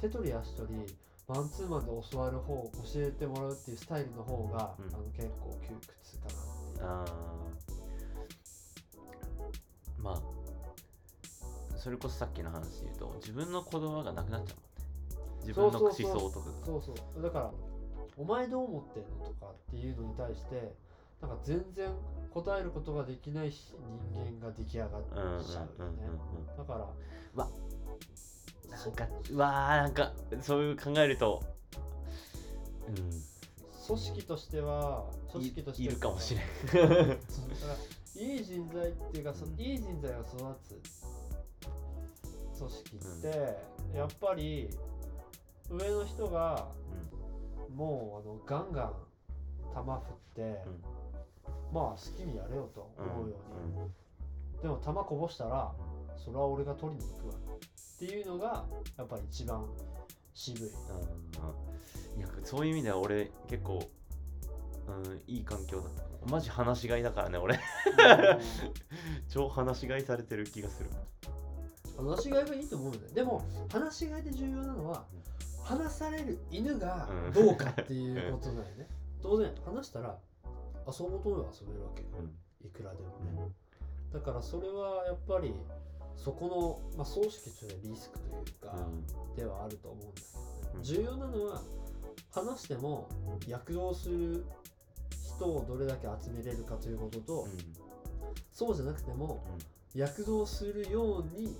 [0.00, 0.96] 手取り足取り
[1.28, 4.94] マンツーマンで教わる方教えてもらうっていうスタイルの方が、うん。
[4.94, 6.24] あの結構窮屈か
[6.82, 7.06] なっ
[7.68, 7.79] ていう
[10.02, 10.20] まあ
[11.76, 15.46] それこそさっきの話で言うと自分の言葉がなくなっちゃうもんね。
[15.46, 16.66] 自分の思想とかが。
[16.66, 17.50] そうそうだから
[18.16, 20.74] お前どう思ってんのとかっていうのに対して
[21.22, 21.88] なんか全然
[22.32, 23.72] 答えることができないし
[24.12, 26.08] 人間が出来上がっちゃうよね。
[26.38, 26.86] うんだから
[28.70, 31.42] なんかうわーなんかそういう考えると
[32.88, 33.30] うん。
[33.86, 36.44] 組織としては組織としていいるかもしれん
[38.16, 39.60] いい人材っていうか、そうん。
[39.60, 40.80] いい人材が育つ
[42.58, 43.56] 組織って、
[43.96, 44.68] やっぱり
[45.70, 46.68] 上の人が
[47.74, 48.92] もうあのガンガン
[49.72, 50.64] 球振って、
[51.72, 53.80] まあ好きにやれよとうん思うよう
[54.58, 55.72] に、でも球こぼしたら
[56.16, 58.66] それは俺が取りに行くわっていうのが
[58.98, 59.64] やっぱり一番
[60.34, 60.68] 渋い。
[60.68, 62.20] うん。
[62.20, 63.88] いやそういう意味では俺結構、
[64.98, 65.88] うん、いい環境だ
[66.26, 67.58] マジ話しがいだからね俺。
[69.28, 70.90] 超話しがいされてる気がする。
[71.96, 73.08] 話しがいがいいと思うよね。
[73.14, 75.06] でも話しがいで重要なのは
[75.62, 78.88] 話される犬がどうかっていうことだよね、
[79.22, 80.18] 当然話したら
[80.86, 82.66] 遊ぼうと思えば遊べるわけうん。
[82.66, 83.52] いくらでもね。
[84.12, 85.54] だからそれはやっぱり
[86.16, 88.76] そこの、まあ、葬式というリスクというか、
[89.36, 90.82] ではあると思うんだけどね、うん。
[90.82, 91.62] 重要なのは
[92.30, 93.08] 話しても
[93.46, 94.44] 躍動する
[95.40, 97.50] 人をどれだけ集めれるかということと、うん。
[98.52, 99.42] そうじゃなくても
[99.94, 101.54] 躍動するようにうん。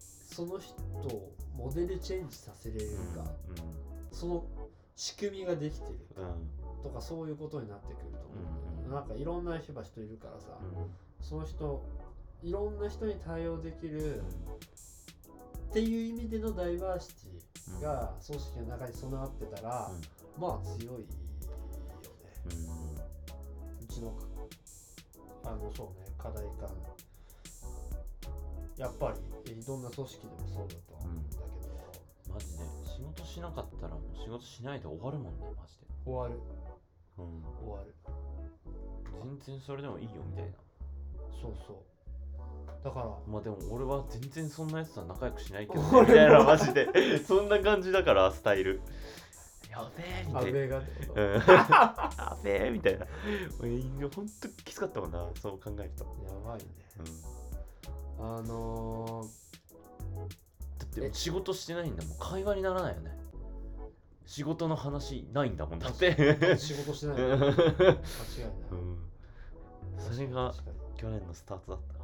[0.00, 0.74] その人
[1.08, 2.80] をモデルチェンジさせれる
[3.16, 3.24] か、
[4.12, 4.44] その
[4.94, 6.28] 仕組みができているうんう
[6.80, 6.82] ん。
[6.84, 11.26] とかそういうことになってくると思うんなんかいろんな人が人いるからさ、うん。
[11.26, 11.84] その人
[12.44, 14.22] いろんな人に対応できる
[15.70, 19.90] っていう意味でのダイバーシティが組織の中に備わってたら、
[20.38, 21.04] まあ強いよね。
[22.46, 22.94] うん。
[22.94, 22.97] う
[23.88, 24.12] ちの
[25.44, 26.68] あのそうね課題感。
[28.76, 31.42] やっぱりえどんな組織でもそうだとは思うんだけ
[32.28, 32.58] ど、マジで。
[32.96, 35.86] 仕事しなかったらもう仕事しないで終わるもんねマジで。
[36.04, 36.40] 終わる。
[37.18, 37.42] うん。
[37.64, 37.94] 終わる。
[39.46, 40.50] 全然それでもいいよみたいな。
[41.40, 41.76] そうそう。
[42.84, 47.18] だからまあでも俺は全然そんなやつとは仲良くしないけど、みたいなマジで。
[47.18, 48.80] そんな感じだからスタイル
[49.70, 50.48] やべえみたいな。
[50.48, 51.28] 安倍がってこと、うん。
[51.28, 53.06] やべえみたいな。
[53.60, 56.64] 俺ほんときつかったもんなそう考えると、やばいね。
[56.98, 57.04] うん、
[58.18, 59.24] だあの
[60.84, 61.10] ってえ？
[61.12, 62.18] 仕事してないんだもん。
[62.18, 63.16] 会話にならないよね。
[64.26, 67.16] 仕事の話ないんだもんだっー、て仕事してない。
[67.16, 67.60] うん間違いない、
[69.98, 70.54] それが
[70.96, 71.94] 去年のスタートだった。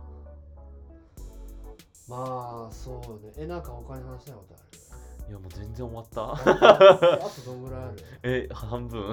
[2.09, 3.33] まあそうね。
[3.37, 4.64] えなんか他に話したいことある？
[5.28, 6.32] いやもう全然終わった。
[6.32, 7.96] あとどんぐらいある？
[8.22, 9.10] え半分。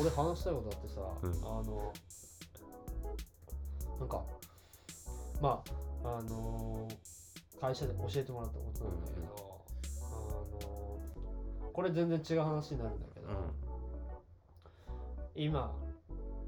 [0.00, 1.32] 俺話したいことあってさ、うん。
[1.44, 1.92] あの
[3.98, 4.24] なんか
[5.40, 5.62] ま
[6.04, 6.86] ああの
[7.60, 9.60] 会社で教えてもらったことなんだけど、
[10.02, 10.08] あ
[10.64, 10.98] の
[11.72, 13.34] これ全然違う話になるんだけど、うん。
[15.34, 15.74] 今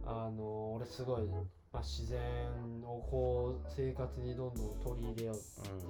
[0.06, 1.22] あの俺すごい、
[1.72, 2.20] まあ、自然
[2.84, 5.38] をこう生活にどんどん取り入れようっ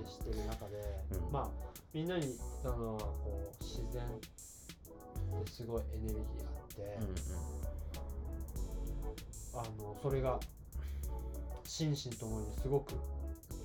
[0.05, 0.77] てしてる中で、
[1.11, 1.33] うん。
[1.33, 1.49] まあ
[1.93, 7.15] みんなに言ったのはこう自然ってすごいエネルギーあって、うん
[9.55, 10.41] あのそれが
[11.65, 12.95] 心身ともにすごく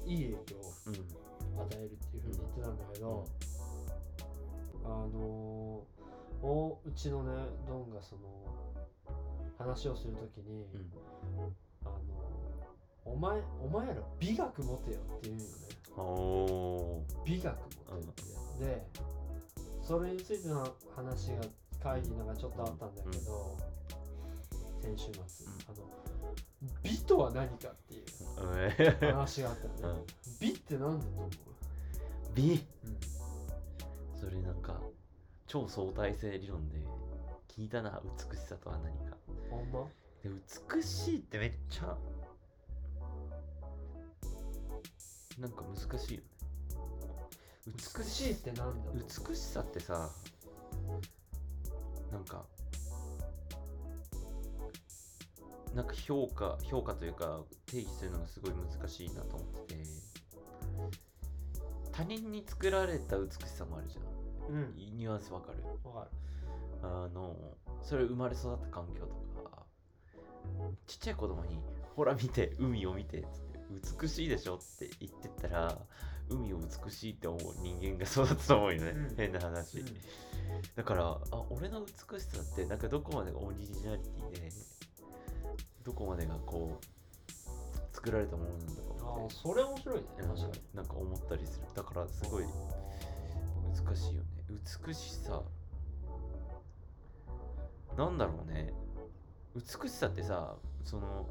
[0.06, 0.96] いい影響をうん。
[0.96, 1.02] うん
[1.58, 3.26] 与えるっていうふうに言ってたんだけど、
[4.86, 5.84] あの
[6.44, 7.32] おうちのね
[7.68, 8.22] ドンがその
[9.58, 10.68] 話をするときに、
[11.36, 11.56] うん
[11.88, 15.52] あのお前お前ら美学持てよって言うよね。
[15.98, 17.24] おー。
[17.26, 18.88] 美学持てって、で
[19.82, 21.42] それについての話が
[21.82, 23.58] 会議なんかちょっとあったんだけど、
[24.82, 25.86] 先週末、あの
[26.84, 28.04] 美とは何かっていう
[28.80, 30.06] えー話があったよね、うん。
[30.40, 31.30] 美って何だと思う、
[32.36, 32.66] 美？
[34.20, 34.82] それなんか
[35.46, 36.78] 超相対性理論で
[37.48, 39.18] 聞いたな美しさとは何か。
[39.50, 39.88] ほんま？
[40.28, 40.34] で
[40.76, 41.98] 美しいってめっちゃ
[45.40, 46.28] なんか難しいよね。
[47.98, 49.06] 美しいって何だと思う。
[49.30, 50.10] 美しさってさ
[52.12, 52.46] なんか
[55.76, 59.84] なんか評価評価というか定義するのがすごい難しいなと思ってて
[61.92, 64.56] 他人に作られた美しさもあるじゃん。
[64.56, 64.76] うん。
[64.76, 65.64] ニュアンスわかる？
[65.84, 66.10] わかる。
[66.84, 67.36] あの
[67.84, 69.02] それ生まれ育った環境
[69.36, 69.47] とか
[70.86, 71.60] ちっちゃい子供に
[71.96, 73.60] 「ほら見て海を見て」っつって
[74.02, 75.78] 「美しいでしょ」って言ってったら
[76.30, 79.16] 海を美しいって思う人間が育つと思うよね、うん。
[79.16, 79.88] 変な話、うん。
[80.76, 84.50] だからあ俺の美しさってなんかどこまでがオリジナリティで
[85.84, 90.28] どこまでがこう作られたものなんだあろうってあそれ面白いねうん。
[90.30, 90.64] 確かに。
[90.74, 91.68] なんか思ったりする。
[91.74, 92.46] だからすごい
[93.76, 94.28] 難しいよね。
[94.86, 95.42] 美しさ。
[97.98, 98.74] なんだろうね
[99.58, 101.28] 美しさってさその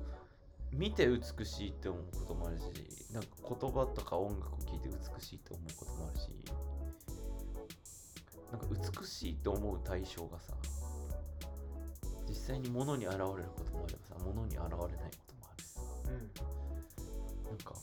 [0.73, 2.65] 見て美しいって思うこともあるし
[3.13, 6.29] なんか言葉とか音楽を聴いて美しいって思うこともあるし
[8.51, 8.67] なんか
[9.01, 10.55] 美しいって思う対象がさ
[12.29, 14.87] 実際に物に現れることもあればさ物に現れないこ
[15.29, 16.57] ともあるしうん
[17.51, 17.75] なんか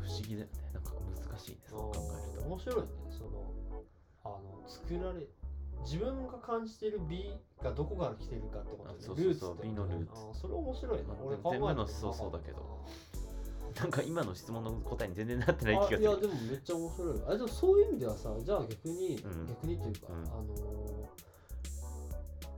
[0.00, 0.52] 不思議だよね。
[0.72, 2.46] なんか難しいねそう考えると。
[2.46, 2.82] 面白いね。
[3.10, 3.52] その
[4.24, 5.26] あの作られ
[5.84, 8.98] 自分が感じてる美がどこから来てるかってことね。
[8.98, 10.12] あそうそうそうのルーツ。
[10.12, 11.04] あそれ面白いね。
[11.06, 12.84] まあ俺考え全部の思想そうだけど。
[13.76, 15.98] なんか今の質問の答えに全然なってない気がする。
[15.98, 17.22] あいやでもめっちゃ面白い。
[17.26, 19.46] あでもそういう意味ではさじゃあ逆に、うん。
[19.46, 20.24] 逆にというか、うん。
[20.24, 21.06] あのー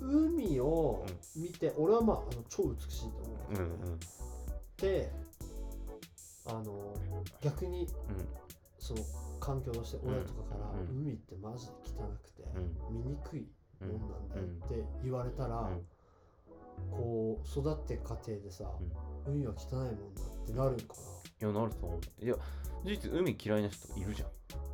[0.01, 1.05] 海を
[1.35, 3.99] 見て、俺はまああの超美しいと思う、うんうん。
[4.77, 5.13] で
[6.47, 8.29] あのー逆にうん。
[8.79, 9.01] その
[9.39, 11.03] 環境として親とかから、うん。
[11.03, 13.03] 海ってマジで汚くて、うん。
[13.05, 13.47] 見にくい
[13.81, 15.87] うんもんなんだよって言われたら、うん。
[16.91, 18.65] こう育っていく過程でさ、
[19.27, 20.95] 海は汚いもんだってなるんか
[21.41, 22.25] いやなると思う。
[22.25, 22.35] いや
[22.85, 24.29] 事実海嫌いな人いるじゃん。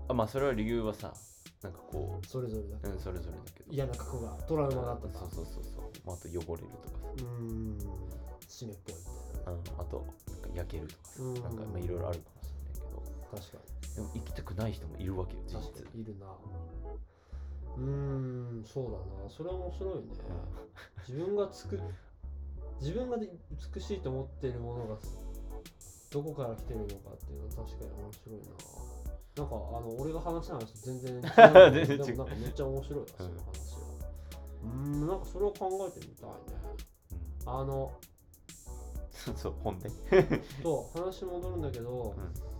[0.09, 1.14] あまあそれは理由はさ
[1.62, 3.72] なんかこなそれぞれだけううんそれぞれだけど。
[3.72, 5.85] 嫌な過去がトラウマがあったかそうそうそうそう。
[6.07, 7.09] まああと汚れるとかさ。
[7.16, 7.79] うーん。
[8.46, 9.61] 湿っぽいみたいな。
[9.61, 9.81] ねうん。
[9.81, 11.22] あとなんか焼けるとかさ。
[11.22, 11.35] うん。
[11.35, 13.40] なんかまあいろいろあるかもしれないけど。
[13.40, 13.59] 確か
[13.94, 16.02] でも行きたくない人もいるわけよ実確かに。
[16.02, 16.26] いるな。
[17.76, 18.90] うーんそうだ
[19.22, 19.30] な。
[19.30, 20.02] それは面白いね。
[21.09, 21.80] 自分が作っ
[22.80, 23.30] 自分がで
[23.74, 24.96] 美しいと思ってるものが
[26.11, 28.44] どこから来てるのかっていうのは確かに面白いな。
[29.37, 33.44] なんかあの俺が話した話と全然違う全然 なんかめっちゃ面白いわその話は。
[34.62, 36.37] うーんなんかそれを考えてみたいね。
[37.44, 37.48] うん。
[37.50, 37.92] あの
[39.11, 39.80] そうそう本音
[40.62, 42.53] そう話戻るんだけどうん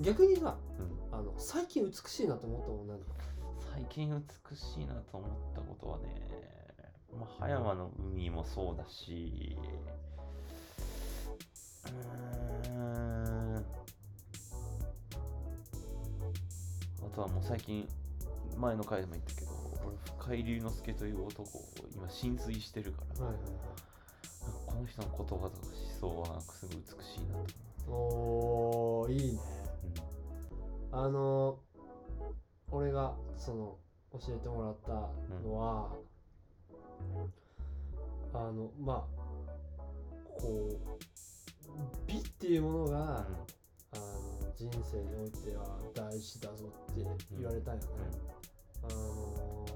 [0.00, 0.98] 逆にさうん。
[1.18, 2.98] あの最近美しいなと思ったもん何
[3.74, 6.14] 最近美しいなと思ったことはね、
[7.18, 9.56] まあ、葉山の海もそうだし
[11.86, 13.56] うーん。
[13.56, 13.60] あ
[17.14, 17.88] とはもう最近
[18.56, 19.50] 前の回でも言ったけど
[19.86, 21.62] 俺深井龍之介という男を
[21.94, 23.52] 今浸水してるから、はいはいはい。
[24.66, 25.66] この人の言葉とか
[26.00, 27.34] 思想はなんかすごい美しいな
[27.84, 29.38] とおーいいね
[30.90, 31.58] あの
[32.70, 33.76] 俺がその
[34.12, 34.92] 教えてもらった
[35.44, 35.92] のは、
[38.34, 39.20] あのまあ
[40.40, 40.98] こう
[42.06, 43.58] 美っていうものが、うん。
[43.92, 45.64] あの人生においては
[45.94, 47.88] 大事だぞって言われたんよね、
[48.82, 49.66] あの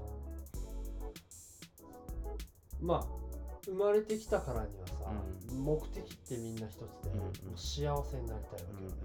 [2.79, 3.03] まあ
[3.65, 4.93] 生まれてきたからにはさ、
[5.49, 6.85] う目的ってみんな一つで、
[7.55, 8.97] 幸せになりたいわけよね、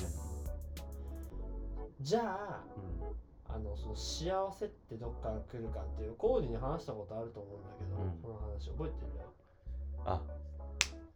[2.00, 8.12] じゃあうんああのその幸せってどっから来るかっていうコーディに話したことあると思うんだけど、うん。
[8.22, 9.12] この話覚えてる？
[10.04, 10.20] あ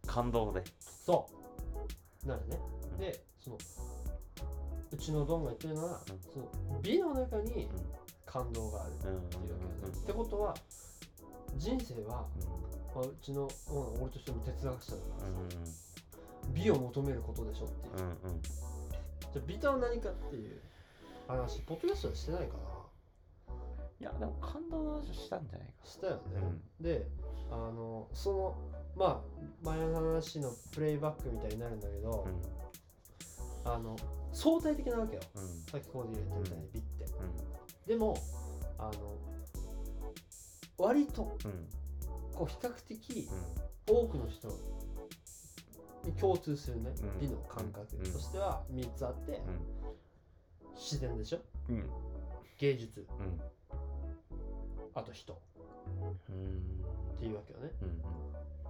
[0.06, 1.28] 感動でそ
[2.24, 2.28] う。
[2.28, 2.58] なるね、
[2.92, 2.98] うん。
[2.98, 3.58] でその
[4.90, 6.20] うちのドンが言ってるのは、うん。
[6.32, 7.70] その美の中にうん。
[8.24, 10.54] 感動があるってうんうんいうわけだよね、うんってことは
[11.58, 12.26] 人生は、
[12.94, 15.70] まあ、うちの、うん俺としても哲学者だからさ、
[16.54, 18.42] 美を求めることでしょっていう、うんうんうん。
[18.42, 20.62] じゃあ美とは何かっていう
[21.26, 23.56] 話ポッドキャストはしてないかな。
[24.00, 25.86] いやでも感動の話をしたんじゃないか。
[25.86, 26.20] したよね、
[26.80, 27.06] うで
[27.50, 28.56] あのその
[28.96, 32.26] まあ前の話のプレイバックみたいになるんだけど、
[33.64, 33.96] あの
[34.32, 35.22] 相対的なわけよ。
[35.36, 35.42] うん。
[35.42, 38.16] うんさっきコーディが言ったみたいに美って、うでも
[38.78, 38.90] あの
[40.78, 41.36] 割とんうん。
[42.34, 43.28] こう比較的
[43.88, 43.94] うん。
[43.94, 44.48] 多くの人
[46.04, 47.20] に共通するね、うん。
[47.20, 48.12] 美の感覚うん。
[48.12, 49.42] としては3つあって、
[50.76, 51.38] 自然でしょ？
[51.68, 51.76] うん。
[51.76, 51.90] うん
[52.58, 53.04] 芸術。
[53.18, 53.40] うん。
[54.94, 55.32] あと人。
[55.32, 55.36] っ
[56.30, 57.16] うん。
[57.18, 57.70] ていうわけよね。
[57.82, 57.84] う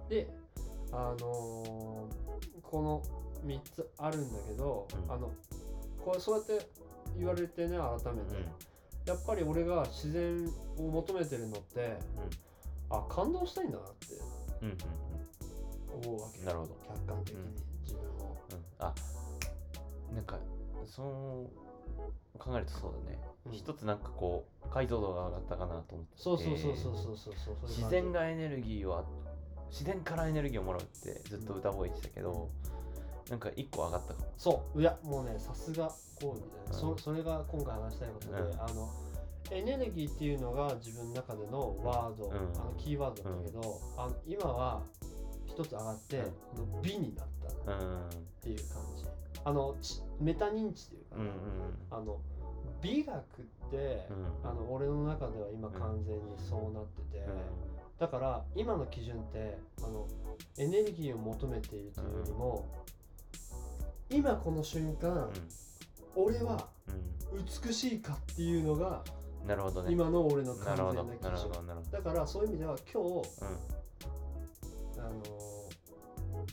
[0.05, 0.09] ん。
[0.09, 0.27] で
[0.91, 3.03] あのーこの
[3.45, 5.11] 3つあるんだけど、うん。
[5.13, 5.31] あの
[6.03, 6.67] これそうやって
[7.17, 8.45] 言われてね改めて、うん。
[9.05, 10.47] やっぱり俺が自然
[10.77, 11.97] を求めてるのって、
[12.89, 14.15] あ感動したいんだなって
[14.61, 16.43] うんうん思うわけ。
[16.45, 16.75] なるほど。
[16.87, 17.53] 客観的にうん。
[17.83, 18.63] 自分を、うん。
[18.79, 18.93] あ
[20.15, 20.39] なんか
[20.85, 21.62] そう
[22.39, 23.19] 考えるとそうだね。
[23.45, 23.53] うん。
[23.53, 26.13] 一つなんかこう解像度が上がったかなと思って。
[26.15, 29.05] そうそうそうそうそうそうそう自然がエネルギーを
[29.69, 32.49] 自然からエネルギーをもらうってずっと歌声してたけど、
[33.29, 34.27] なんか一個上がったかも。
[34.37, 34.81] そう。
[34.81, 36.97] いやもうねさすがこうみたいな、うん。
[36.97, 38.61] そそれが今回話したいことで、うん。
[38.61, 38.89] あの
[39.51, 42.31] エネルギーっていうのが自分の中でのワード、うん。
[42.31, 44.81] あのキーワードなんだけど、あの今は
[45.45, 46.81] 一つ上がって、うん。
[46.81, 47.27] 美になっ
[47.65, 48.09] たっうん
[48.41, 49.05] ていう感じ。
[49.45, 51.33] あのちメタ認知っていうかな、うんうん。
[51.91, 52.19] あの
[52.81, 57.25] 美学って、うんあの俺の中では今完全にそうなってて、
[57.99, 60.07] だから今の基準ってあの
[60.57, 62.65] エネルギーを求めているというよりも、
[64.09, 65.29] 今この瞬間、
[66.15, 67.13] 俺はうん。
[67.65, 69.01] 美しいかっていうのが
[69.43, 69.91] うんなるほどね。
[69.91, 71.51] 今の俺の完全な基準。
[71.91, 73.29] だからそういう意味では今日、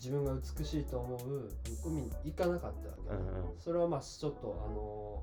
[0.00, 1.50] 自分が美しいと思う
[1.84, 3.02] 海に行かなかったわけ。
[3.14, 3.60] ね、うんうん。
[3.60, 5.22] それはまあちょっとあの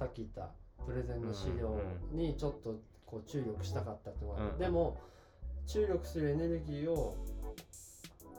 [0.00, 0.50] さっき言った
[0.84, 1.80] プレゼンの資料
[2.10, 2.74] にちょっと
[3.06, 4.98] こう注力したかったってうんでも
[5.66, 7.16] 注力するエネルギーを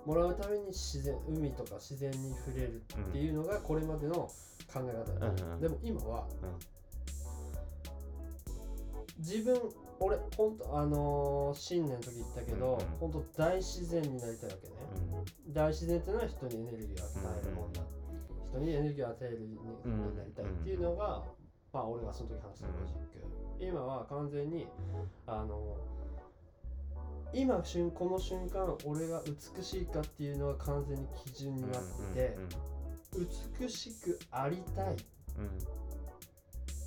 [0.06, 4.32] もらうために自然海とか自然に触れるっていうのがこれまでの考
[4.76, 5.62] え方だった、うんうん。
[5.62, 6.60] でも今はうん。
[9.20, 9.56] 自分
[10.04, 14.74] 俺本当あのー新年の時言ったけど、うんうん本当大自然になりたいわけね、
[15.50, 17.82] 大自然っていうのは人にエネルギーを与えるもんだ、
[18.50, 21.24] 人にエネルギーを与えるにうんなりたいっていうのが、
[21.72, 24.68] まあ俺がその時話したロジック、今は完全に
[25.28, 25.78] あの
[27.34, 31.82] 今瞬この瞬間俺が美しいかっていうのが完全に基準になっ
[32.14, 32.38] てて、
[33.60, 34.96] 美しくありたい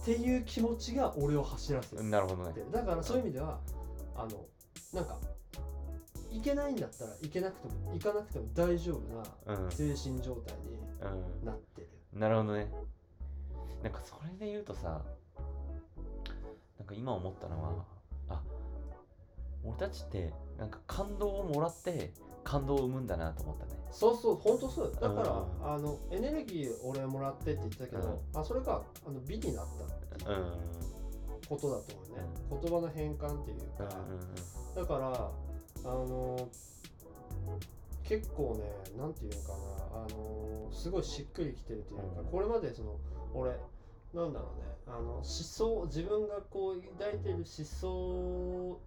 [0.04, 2.00] っていう気持ちが俺を走らせる。
[2.00, 2.52] うんうんなるほどね。
[2.70, 3.58] だからそういう意味では
[4.14, 4.44] あの
[4.92, 5.18] なんか
[6.30, 9.70] 行けないんだったら行けなくても行かなくても大丈夫なうん。
[9.70, 11.46] 精神状態にうん。
[11.46, 12.70] なってる、なるほどね。
[13.82, 15.00] なんかそれで言うとさ
[16.78, 17.84] なんか今思ったのは
[18.28, 18.42] あ
[19.64, 22.12] 俺たちってなんか感動をもらって
[22.44, 23.72] 感動を生むんだなと思ったね。
[23.90, 25.08] そうそう本当そうだ。
[25.08, 25.74] から、うん。
[25.74, 30.52] あのエネルギー俺もらってって言ってたけど、あそれがあの美になったっていううん。
[31.48, 32.24] ことだと思うね、
[32.62, 33.96] 言葉の変換っていううんか、
[34.74, 35.30] だから
[35.84, 36.48] あの
[38.02, 42.26] 結構ねなんていうのかなあのすごいしっくりきてるというか、うん。
[42.26, 42.96] これまでその
[43.34, 43.50] 俺
[44.14, 48.78] なんだろうねあの思想自分がこう抱いている思想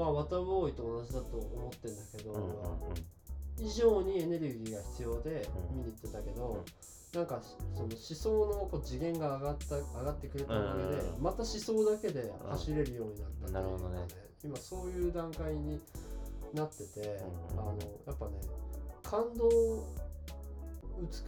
[0.00, 3.66] はワタボーイと同じだと思ってんだけど、うんうんうん。
[3.66, 5.76] 以上にエネルギーが必要でうん。
[5.78, 6.64] 見に行ってたけど、
[7.14, 7.42] なんか
[7.74, 11.22] その思想のこう次元が上がった上がってくれたおかげで、うん。
[11.22, 14.08] また思想だけで走れるようになったっていうかなるほどね。
[14.44, 15.80] 今そういう段階に
[16.54, 17.00] なってて、
[17.52, 17.60] うん。
[17.60, 18.32] あのやっぱね
[19.02, 19.48] 感動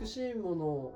[0.01, 0.95] 美しいものを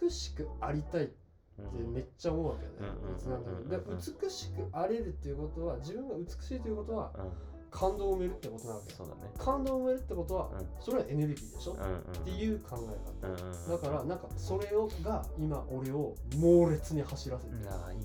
[0.00, 1.21] 美しくありたいって
[1.58, 1.92] うん。
[1.92, 2.76] めっちゃ思うわけよね。
[3.04, 3.68] うん別なんだけどうんうん。
[3.68, 3.98] うんうん。
[3.98, 7.32] で美しくあれるっていうことは自分が美しいということはうん。
[7.72, 8.96] 感動を埋めるってことなわけよ。
[8.98, 9.20] そうだね。
[9.38, 10.66] 感動を埋めるってことはうん。
[10.78, 18.04] それはエネルギーでしょ、っていう考え方、だからなんかそれをが今俺を猛烈に走らせてる、ああいいね。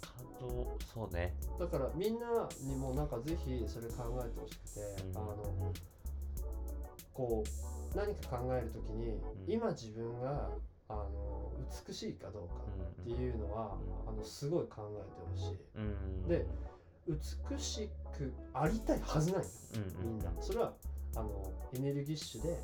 [0.00, 1.34] 感動そうね。
[1.60, 5.16] だからみんなにもなんかぜひそれ考えてほしくて、うん。
[5.18, 5.72] あの
[7.12, 9.20] こう何か考えるときに、ん。
[9.46, 10.48] 今自分が
[10.88, 11.52] あの
[11.86, 12.54] 美しいかどうか
[13.02, 13.76] ってういうのは、
[14.06, 15.58] うんあのすごい考えてほしい。
[15.76, 16.46] うんで
[17.08, 19.44] 美しくありたいはずない。
[20.02, 20.32] みんな。
[20.40, 20.72] それは
[21.14, 22.62] あのエネルギッシュで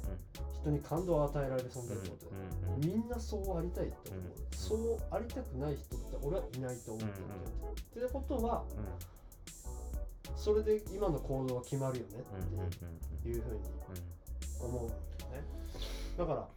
[0.52, 2.42] 人に感動を与えられる存在ってことだよ。
[2.66, 7.24] うんうんみんなそうありたいって思う、うんそうありたくない人って俺はいないと思ってる
[7.92, 8.64] けど、ってことは
[10.36, 12.22] それで今の行動は決まるよね
[13.18, 13.60] っていうふうに
[14.60, 14.98] 思うんだよ
[15.32, 15.44] ね。
[16.16, 16.48] だから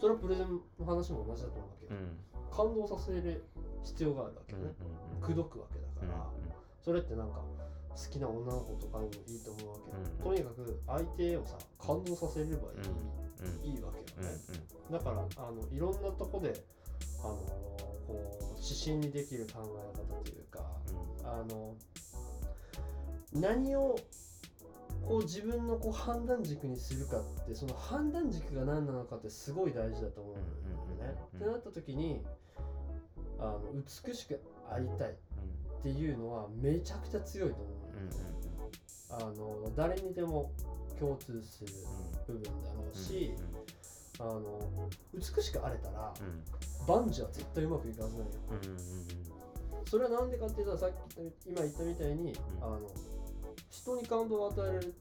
[0.00, 2.16] それはプレゼンの話も同じだと思うわけよ、うん。
[2.50, 3.44] 感動させる
[3.84, 4.72] 必要があるわけよね、
[5.20, 6.26] 口説くわけだから、
[6.80, 7.44] それってなんか
[7.90, 12.56] 好きな女の子とかにもいいと思うわけよ、うんとにかく相手をさ感動させればい
[13.68, 14.38] い,、いいわけよね、
[14.90, 16.64] だからあのいろんなとこで
[17.22, 17.36] あの
[18.06, 20.60] こう指針にできる考え方というか
[21.24, 21.74] あの
[23.32, 23.96] 何を
[25.06, 31.18] こう自分のこう判断軸にするかってその判断軸が何なのかってすごい大事だと思うんだよね。
[31.32, 32.22] うんってなった時に
[33.38, 34.40] あの美しく
[34.70, 37.74] ありたいっていうのはめちゃくちゃ強いと思う、
[39.10, 40.52] あの誰にでも
[40.98, 41.72] 共通する
[42.26, 43.32] 部分だろうし、
[44.18, 44.60] あの
[45.14, 46.12] 美しくあれたら
[46.86, 48.32] 万事は絶対うまくいかずないよ。
[49.86, 52.80] それはなんでかっていうとさっき今言ったみたいに、あの
[53.70, 54.94] 人に感動を与える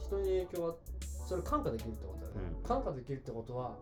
[0.00, 0.74] 人に影響は
[1.26, 2.68] それ感化できるってことだよね、うん。
[2.68, 3.76] 感化できるってことは、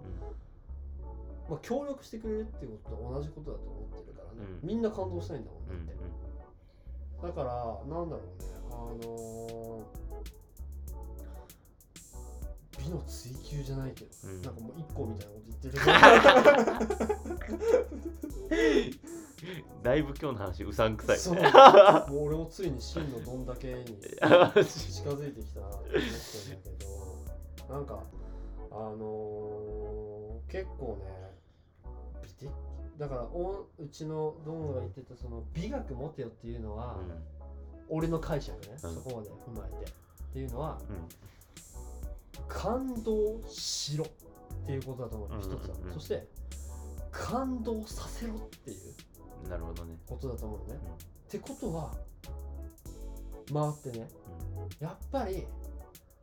[1.48, 4.68] まあ、協力してくれるってことと同じことだと思ってるからね、うん。
[4.68, 8.48] みんな感動したいんだもんだって、だからなんだろうね。
[8.70, 9.98] あのー
[12.78, 14.42] 美の追求じゃないけど、うん。
[14.42, 15.78] なんかもう一個みたいなこと言って
[18.54, 18.98] る
[19.82, 21.18] だいぶ今日の話うさんくさい。
[21.18, 21.34] そう。
[22.10, 23.98] もう俺もついに真のどんだけに近
[25.10, 26.84] づいてきたなって思ってるんだけ
[27.68, 28.02] どなんか
[28.70, 31.34] あのー結構ね
[32.22, 32.48] 美的
[32.98, 36.96] だからおうちのドンが言ってたその美学持てよっていうのは、
[37.88, 38.94] 俺の解釈ね、うん。
[38.94, 39.90] そこまで踏まえて。
[39.90, 42.44] っていうのはうん。
[42.48, 45.28] 感動しろっていうことだと思う。
[45.32, 45.40] うん。
[45.40, 45.92] 一つは、うん。
[45.94, 46.26] そして
[47.12, 48.94] 感動させろっていう
[49.48, 49.96] なるほどね。
[50.06, 50.78] ことだと思うね、
[51.26, 51.94] ってことは
[53.52, 54.08] 回ってね。
[54.80, 55.46] やっぱり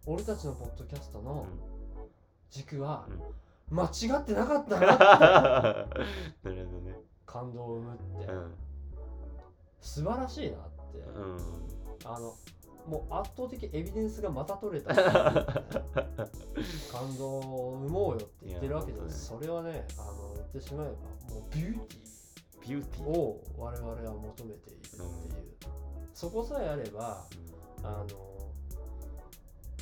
[0.05, 1.45] 俺たちのポッドキャストの
[2.49, 3.07] 軸は
[3.70, 3.88] 間違
[4.18, 4.97] ってなかったなっ
[6.41, 6.99] て なるほどね。
[7.26, 8.32] 感動を生むって。
[8.32, 8.55] うん。
[9.82, 10.61] 素晴らしいなっ
[10.91, 10.99] て。
[10.99, 11.38] うん。
[12.05, 12.36] あの
[12.88, 14.93] もう圧倒的エビデンスがまた取れた。
[16.91, 20.93] 感動を生もうよって言ってるわけですそれはねあの言ってしまえば
[21.34, 21.95] もうビューテ
[22.68, 25.03] ビューティーを我々は求めているっていう、
[26.13, 27.26] そこさえあれば
[27.84, 28.05] あ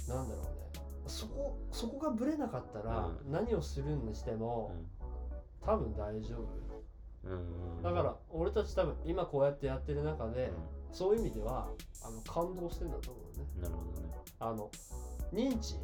[0.08, 0.64] のなんだろうね。
[1.08, 3.32] そこそこがぶれなかったらうん。
[3.32, 4.74] 何をするにしても
[5.66, 6.64] 多分大丈夫。
[7.26, 7.36] う
[7.80, 10.52] んだから俺たち多分今こうやってやってる中で
[10.92, 11.70] そういう意味では
[12.04, 13.46] あの感動してんだと思うね。
[13.62, 14.14] なるほどね。
[14.40, 14.70] あの
[15.34, 15.76] 認知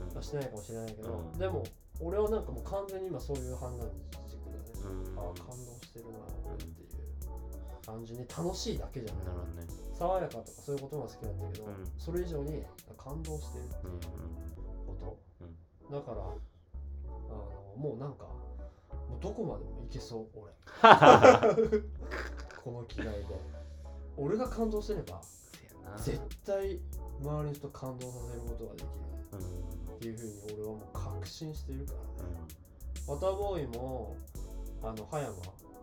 [0.00, 0.16] うん。
[0.16, 1.38] はしてないかもしれないけど、うん。
[1.38, 1.62] でも
[2.00, 3.88] 俺はなんかもう完全に今そういう判断
[4.26, 5.18] 軸だね、うん。
[5.18, 6.88] ああ感動してるな俺っていう
[7.82, 9.24] 単純に楽しいだけじゃない。
[9.24, 9.66] なるほどね
[9.98, 11.72] 爽やかとかそういうことが好きなんだけど、うん。
[11.98, 12.62] それ以上に
[12.96, 13.64] 感動してる。
[13.64, 13.92] ってうん。
[13.92, 14.00] いう
[14.86, 15.18] こ
[15.90, 20.52] と、だからあのもうなんかもうどこまでもいけそう俺。
[22.62, 23.24] この気概で。
[24.16, 25.20] 俺が感動してれば
[25.96, 26.78] 絶対
[27.22, 28.88] 周りの人感動させることができる
[29.32, 29.38] うん
[29.96, 32.32] っていうふうに俺はもう確信してるからね。
[33.08, 33.14] うん。
[33.14, 34.16] ワターボーイも
[34.82, 35.34] あの葉山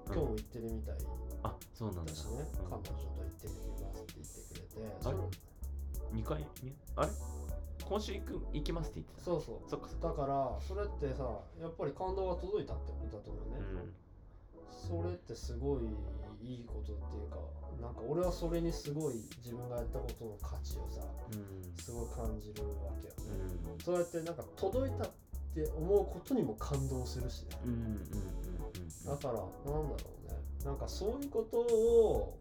[0.07, 0.95] 今日も行ってるみたい。
[1.43, 2.11] あそうなんだ。
[2.11, 3.53] 彼女と行ってき
[3.83, 4.97] ますって言ってくれて。
[5.05, 5.17] あれ？
[5.17, 5.29] そ
[6.13, 7.11] 二回にあれ？
[7.87, 9.25] 今週行く行きますって言ってた。
[9.25, 9.69] そうそう。
[9.69, 11.23] そっかだからそれってさ
[11.61, 13.91] やっぱり感動が届いたってことだと思うね、
[14.69, 15.85] それってすごい
[16.41, 17.37] いいことっていうか
[17.81, 21.01] なんか俺はそれにすごい自分がやったことの価値をさ
[21.31, 21.75] うん。
[21.81, 23.13] すごい感じるわけよ。
[23.13, 23.43] ね、
[23.73, 23.83] うん。
[23.83, 25.11] そうやってなんか届いたっ
[25.55, 27.57] て思うことにも感動するしね。
[27.65, 28.56] うんうんうんうん
[29.05, 29.95] だからなんだろ
[30.25, 30.37] うね。
[30.65, 32.39] なんかそういうことを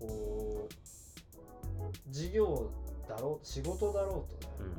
[0.00, 2.70] こう事業
[3.08, 4.70] だろう仕事だろうとね、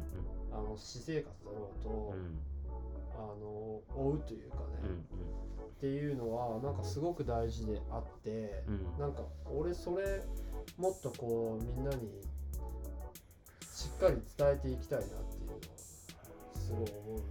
[0.51, 2.19] あの私生活だろうと、うん。
[2.19, 2.39] うん
[3.19, 5.05] あの追うというかね、うん
[5.79, 8.99] っていうのはなんかすごく大事であって、うんうん。
[8.99, 10.21] なんか俺それ
[10.77, 12.09] もっとこうみんなに
[13.73, 15.59] しっかり伝えていきたいなっていうのは
[16.55, 17.21] すごい思う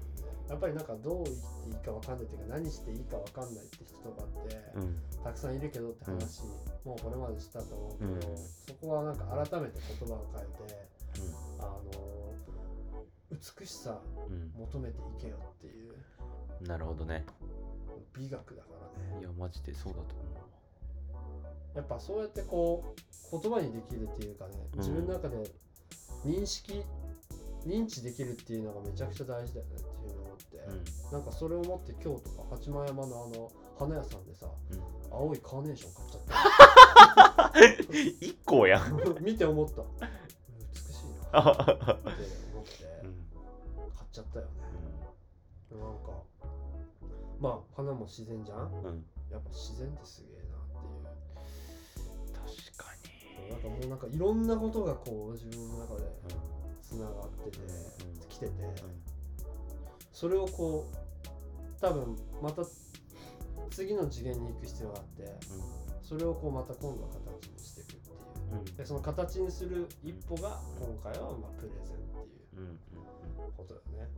[0.49, 4.97] やっぱりなんかどう生きていいかわかんないっていうか何していいかわかんないって人とかって、うん。
[5.23, 6.43] たくさんいるけどって話、
[6.85, 8.21] もうこれまでしたと思うけど、うん。
[8.67, 10.89] そこはなんか改めて言葉を変えて
[11.59, 12.35] あの
[13.31, 14.53] 美しさうん。
[14.59, 15.95] 求めていけよっていう
[16.67, 17.25] なるほどね。
[18.15, 18.69] 美学だか
[19.09, 19.21] らね。
[19.21, 20.29] いやマジでそうだと思
[21.75, 22.95] やっぱそうやってこ
[23.33, 24.79] う言葉にできるっていうかねうん。
[24.79, 25.37] 自分の中で
[26.25, 26.83] 認識
[27.67, 30.15] 認知できるっていうのがめちゃくちゃ大事だよねっていう。
[30.15, 30.18] ふ
[31.13, 34.83] なんかそれを持って今日とか八幡山のあの花屋さんでさ、うん。
[35.11, 36.19] 青いカーネーション買っちゃ
[37.49, 38.99] っ 一個やん。
[38.99, 39.75] た見て思った。
[39.75, 41.19] 美しいな。
[41.21, 42.73] ってあ思って
[43.05, 43.27] うん。
[43.97, 44.53] 買っちゃったよね。
[45.71, 46.23] なんか
[47.41, 48.73] まあ花も自然じゃん？
[48.85, 49.07] うん。
[49.31, 52.99] やっぱ自然ってすげえなって確かい
[53.49, 56.09] うなんかもうなんかいろんなことがこう自分の中でに
[56.83, 58.29] つながってて、うん。
[58.29, 58.75] 来てて、うん
[60.19, 62.63] それをこう多分また
[63.71, 65.33] 次の次元に行く必要があって
[66.03, 68.17] それをこうまた今度は形にしていくっていう。
[68.51, 68.59] うん。
[68.59, 74.09] うんでその形にする一歩が今回はまあプレゼンっていうことよね。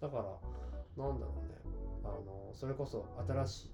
[0.00, 1.54] だからなんだろうね。
[2.02, 3.70] あのそれこそ新しい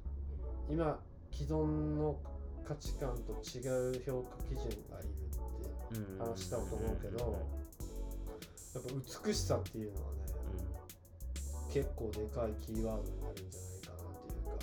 [0.70, 0.98] 今
[1.30, 1.64] 既存
[1.96, 2.18] の
[2.66, 5.08] 価値観と違う評価基準がいる
[5.94, 7.46] って話したと思うけど
[8.74, 8.90] やっぱ
[9.24, 10.25] 美しさっていうのはね
[11.72, 14.56] 結構でかいキーワードになるんじゃないかなっていうか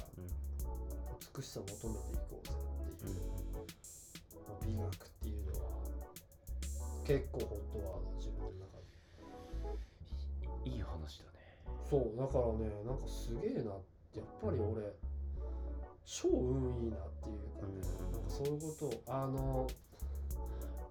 [1.36, 3.16] 美しさを求めていこうぜっていう、
[3.54, 5.70] まあ美学っていうのは
[7.06, 8.84] 結構ホットワード自分の中で。
[10.66, 11.40] いい話だね。
[11.90, 13.82] そうだからねなんかすげえなっ
[14.14, 14.82] てやっぱり俺
[16.06, 18.12] 超運いいなっていうかね、うん。
[18.12, 19.68] なんかそういうことをあの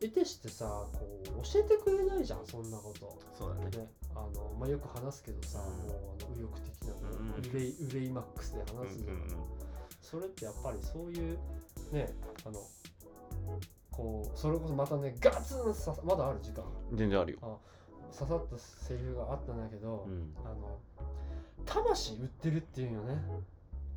[0.02, 3.18] 得てしてさこう教えてくれないじゃんそんなこと。
[3.38, 3.70] そうだね。
[3.70, 5.88] ねあのまあ、よく話すけどさ、うん。
[5.88, 9.18] もうあの右翼的な、うんうん憂い憂いマックスで話すじゃん、
[10.00, 11.38] それってやっぱりそういう
[11.92, 12.12] ね
[12.44, 12.60] あの
[13.90, 16.64] こうそれこそまたねガツンさまだある時間。
[16.92, 17.60] 全然あるよ。
[18.18, 20.34] 刺さったセリフがあったんだけど、うん。
[20.44, 20.78] あの
[21.64, 23.22] 魂売ってるっていうよね。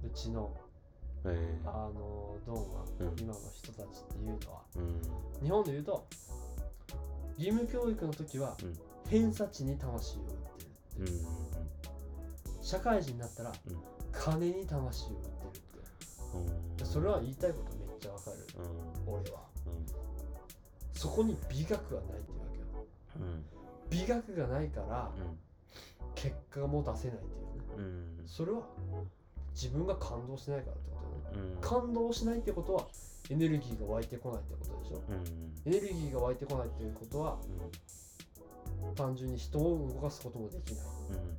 [0.03, 0.56] うちの
[1.28, 3.19] えあのドンは、うん。
[3.19, 4.61] 今の人たちっていうのは。
[4.76, 4.82] えう
[5.43, 5.43] ん。
[5.43, 6.07] 日本で言うと
[7.38, 8.73] 義務教育の時は、うん。
[9.09, 11.21] 偏差値に魂を売ってるって
[12.61, 13.78] 社会人になったら、うん。
[14.11, 18.38] 金に魂を売ってるってそれは言いたいことめっちゃわかる。
[19.07, 19.13] うん。
[19.13, 19.41] 俺は。
[19.67, 19.86] うん。
[20.93, 22.65] そこに美学がないっていうわけよ。
[23.17, 23.45] うん。
[23.89, 25.38] 美学がないからうん。
[26.15, 27.84] 結果も出せないっていうね。
[28.19, 28.28] うん。
[28.28, 28.63] それは
[29.56, 30.97] 自分が感動しないからってこ
[31.32, 31.53] とだよね。
[31.56, 31.62] うん。
[31.62, 32.88] 感動しないってことは
[33.30, 35.01] エネルギーが湧いてこないってことでしょ？
[35.10, 35.74] うん。
[35.74, 37.39] エネルギーが湧いてこないっていうことは
[38.95, 40.86] 単純に人を動かすこともできない。
[41.10, 41.38] うんうん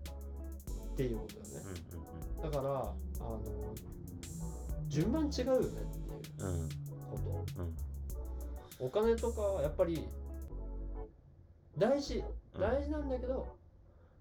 [0.95, 1.71] っていうことだよね。
[2.43, 2.51] うん。
[2.51, 3.43] だからあの
[4.89, 6.69] 順番違うよねっていううんうん。
[7.11, 7.19] こ
[7.55, 7.77] とうん。
[8.87, 10.09] お金とかはやっぱり
[11.77, 12.25] 大事。
[12.55, 12.61] うん。
[12.63, 13.47] 大事なんだけど、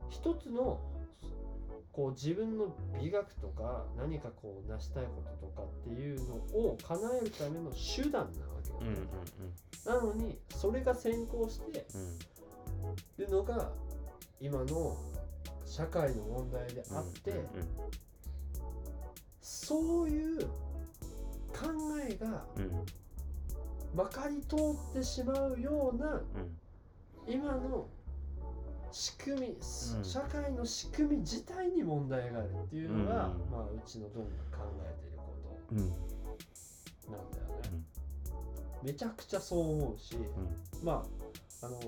[0.09, 0.81] 一つの
[1.91, 8.27] こう自分の美学とか何かこう成したいこととかっていうのを叶えるための手段なわ
[8.63, 8.99] けようんうんね、
[9.85, 13.25] なのにそれが先行してうん。
[13.25, 13.71] るのが
[14.39, 14.97] 今の
[15.65, 17.47] 社会の問題であって、うん
[19.41, 20.49] そういう考
[22.07, 22.85] えがうんうん。
[23.95, 26.57] まかり通ってしまうようなうん。
[27.27, 27.87] 今の
[28.95, 30.05] 仕組み、うん。
[30.05, 33.51] 社会の仕組み自体に問題があるっていうのが、うん。
[33.51, 35.33] まあうちのドンが考えているこ
[35.73, 35.77] うん。
[35.91, 37.43] となんだよ
[37.73, 37.83] ね、
[38.83, 40.15] めちゃくちゃそう思うし、
[40.81, 41.03] ま
[41.61, 41.85] ああのー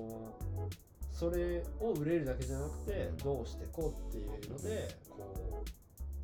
[1.10, 3.16] それを売れるだけじゃなくて、うん。
[3.16, 5.64] どうしてこうっていうので、こ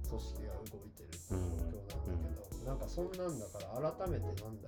[0.05, 4.61] う組織が動いてるっていう状況なんだけど、なんかそんなんだから改めてなんだろうね。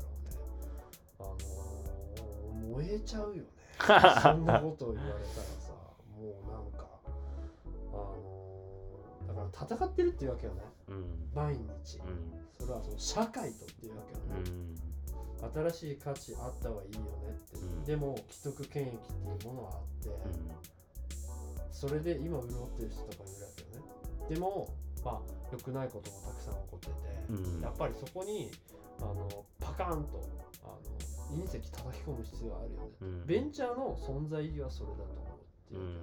[1.21, 1.67] あのー
[2.75, 3.45] 燃えちゃうよね。
[4.23, 5.66] そんなことを言われたらさ
[6.17, 6.89] もうなんか
[7.93, 8.47] あのー
[9.27, 10.63] だから戦ってるっていうわけよね。
[10.89, 11.05] うん。
[11.35, 11.99] 毎日。
[11.99, 12.33] うん。
[12.61, 14.75] それはその社会とっていうわけよね、うん
[15.71, 17.85] 新しい価値あったはいいよねって、うん。
[17.85, 20.09] でも既得権益っていうものはあって、
[21.71, 23.87] それで今潤ってる人とかいるわけよね。
[24.31, 25.21] でもまあ
[25.53, 26.93] 良くないこともたくさん起こってて、
[27.29, 27.61] うん。
[27.61, 28.51] やっぱりそこに
[29.01, 29.29] あの
[29.61, 30.23] パカーンと
[30.65, 33.27] あの隕石叩き込む必要があるよね、うん。
[33.27, 35.36] ベンチャーの存在意義はそれだと思う
[35.67, 35.97] っていううん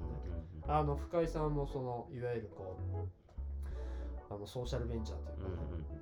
[0.68, 2.78] あの深井さんもそのいわゆるこ
[4.30, 5.58] うあのソーシャルベンチャーというかね、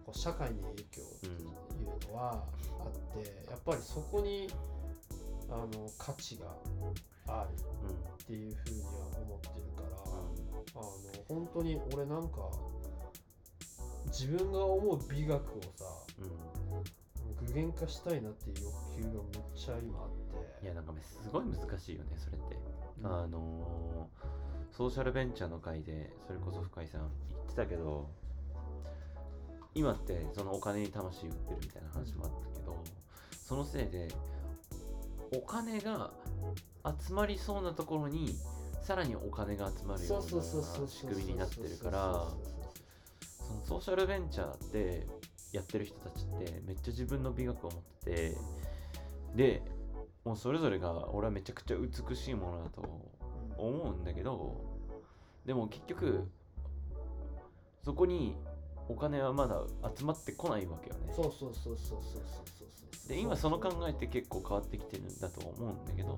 [0.06, 4.48] こう社会に影響っていうのはあってやっぱりそこに
[5.50, 6.46] あの価値が
[7.28, 7.50] ある
[8.24, 9.98] っていうふうには思ってるから
[10.76, 10.94] あの
[11.28, 12.50] 本当に俺なんか
[14.08, 15.86] 自分が思う美学をさ
[17.46, 20.31] 具現化したいなっていう欲求がめっちゃ今あって
[20.64, 22.58] いやなんかねすごい難しいよねそれって、
[23.02, 23.06] うん。
[23.08, 24.42] あのー
[24.72, 28.10] ソーシャルベンチャーの会でそれこそ深井さん言ってたけど
[29.76, 32.84] 今ってそのお金に魂売ってるみたいな話もあったけど
[33.46, 34.08] そのせいで
[35.36, 36.12] お金が
[37.08, 38.36] 集まりそうなところに
[38.82, 42.26] さらにお金が集まるよそうな仕組みになってるから
[43.48, 45.08] そのソーシャルベンチャーで
[45.52, 48.38] やってる人たちってめっちゃ自分の美学を持ってて
[49.36, 49.62] で
[50.24, 52.82] もうそれぞれが俺はめちゃくちゃ美しいものだと
[53.58, 54.62] 思うんだけど
[55.46, 56.28] でも結局
[57.84, 58.36] そこに
[58.88, 59.64] お金はまだ
[59.98, 61.14] 集まってこないわけよね。
[61.16, 62.66] そうそうそうそうそうそうそ
[63.06, 66.18] うで今その考えって結構変わってきてるんだと思うんだけど、うん、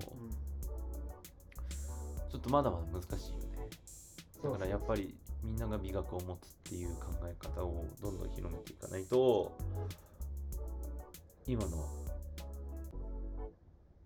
[2.30, 3.68] ちょっとまだまだ難しいよね。
[4.42, 9.56] だからやっぱりみんなが美学を持つっていう考え方をどんどん広めていかないと
[11.46, 12.03] 今の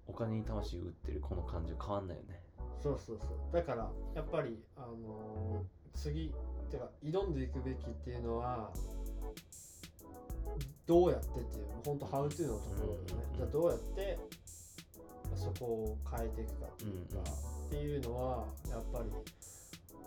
[0.09, 2.42] お金に魂を売ってるこの感じは変わんないよね。
[2.82, 3.30] そうそうそう。
[3.52, 6.32] だからやっぱりあのー次
[6.70, 8.70] てか挑んでいくべきっていうのは
[10.86, 14.18] どうやってっていう本当ハウトゥーのところよね、うんじゃあどうやって
[15.34, 17.66] そこを変えていくかっていうか、うんうん。
[17.66, 19.11] っていうのはやっぱり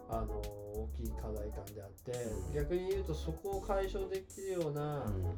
[0.09, 2.53] あのー大きい課題感であって、うん。
[2.53, 5.35] 逆に言うとそこを解消できるようなうん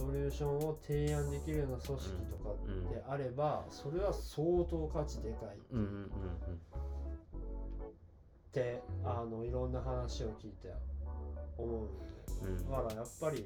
[0.00, 5.60] ソリューションを提案できるような組織とかうんであれば、それは相当価値でかいっ
[8.52, 10.72] てあのいろんな話を聞いて
[11.58, 12.64] 思うんで。
[12.70, 13.44] だからやっぱり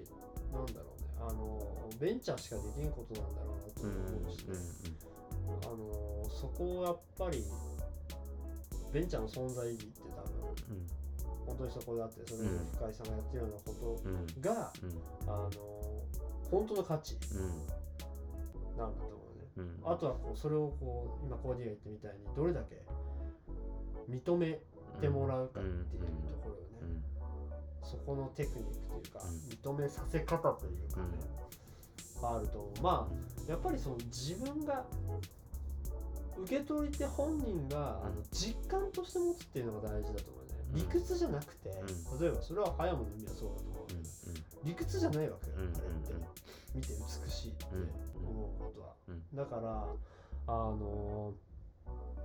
[0.52, 1.08] なんだろうね。
[1.20, 3.90] あのベンチャーしかできんことなんだろうなとうん
[4.22, 4.46] 思うし、
[5.64, 7.42] あのそこをやっぱり
[8.92, 10.86] ベンチャーの存在意義って多分うん。
[11.46, 14.26] 本当にそこだってそれこそ深井さんがやってるようなこうんうん。
[14.26, 15.28] とが、うん。
[15.28, 15.50] あの
[16.50, 17.16] 本当の価値。
[17.32, 18.78] うん。
[18.78, 19.46] なんだと思うね。
[19.56, 19.92] うん。
[19.92, 22.82] あとはこうそれをこう今コーディが言ったみたいにどれだけ
[24.10, 24.58] 認め
[25.00, 25.96] てもらうかっていうと
[26.42, 26.78] ころよね。
[26.82, 27.02] うん。
[27.82, 29.74] そこのテクニックというか、うん。
[29.74, 31.06] 認めさせ方というかね、
[32.22, 32.82] あると思う。
[32.82, 34.84] まあやっぱりその自分が
[36.38, 40.58] 受け取り手本人が、あの実感として持つっていうのが大事だと思うね。
[40.72, 40.76] うん。
[40.76, 46.14] 理屈じゃなくて、う例えばそれは早もの意味はそうだと思う、うん理屈じゃないわけよ、うんうんあれって
[46.74, 47.66] 見て美しいって
[48.16, 49.22] 思うことは、うん。
[49.34, 49.86] だから
[50.46, 51.32] あの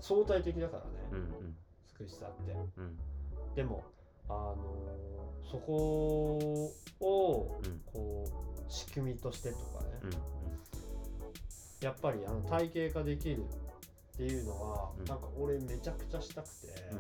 [0.02, 1.56] 相対的だからね、うんうん。
[2.00, 2.54] 美しさって。
[2.78, 2.98] うん。
[3.56, 3.84] でも
[4.30, 4.56] あの
[5.52, 7.82] そこをうん。
[7.94, 10.10] こう仕組みとしてとかね、うん
[11.82, 13.46] やっぱりあの体系化できる
[14.14, 15.06] っていうのは、うん。
[15.06, 17.00] なんか俺めちゃくちゃしたくて、うん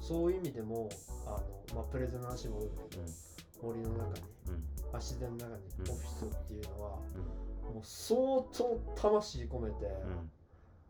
[0.00, 0.88] そういう意味でも
[1.26, 3.02] あの、まあ、プレゼンの話も多いけど、
[3.62, 4.64] 森の中にうん。
[4.92, 5.90] あ自然の中にうん。
[5.90, 6.98] オフィスっていうのは、
[7.68, 7.74] うん。
[7.74, 10.30] もう相当魂込めて、うん。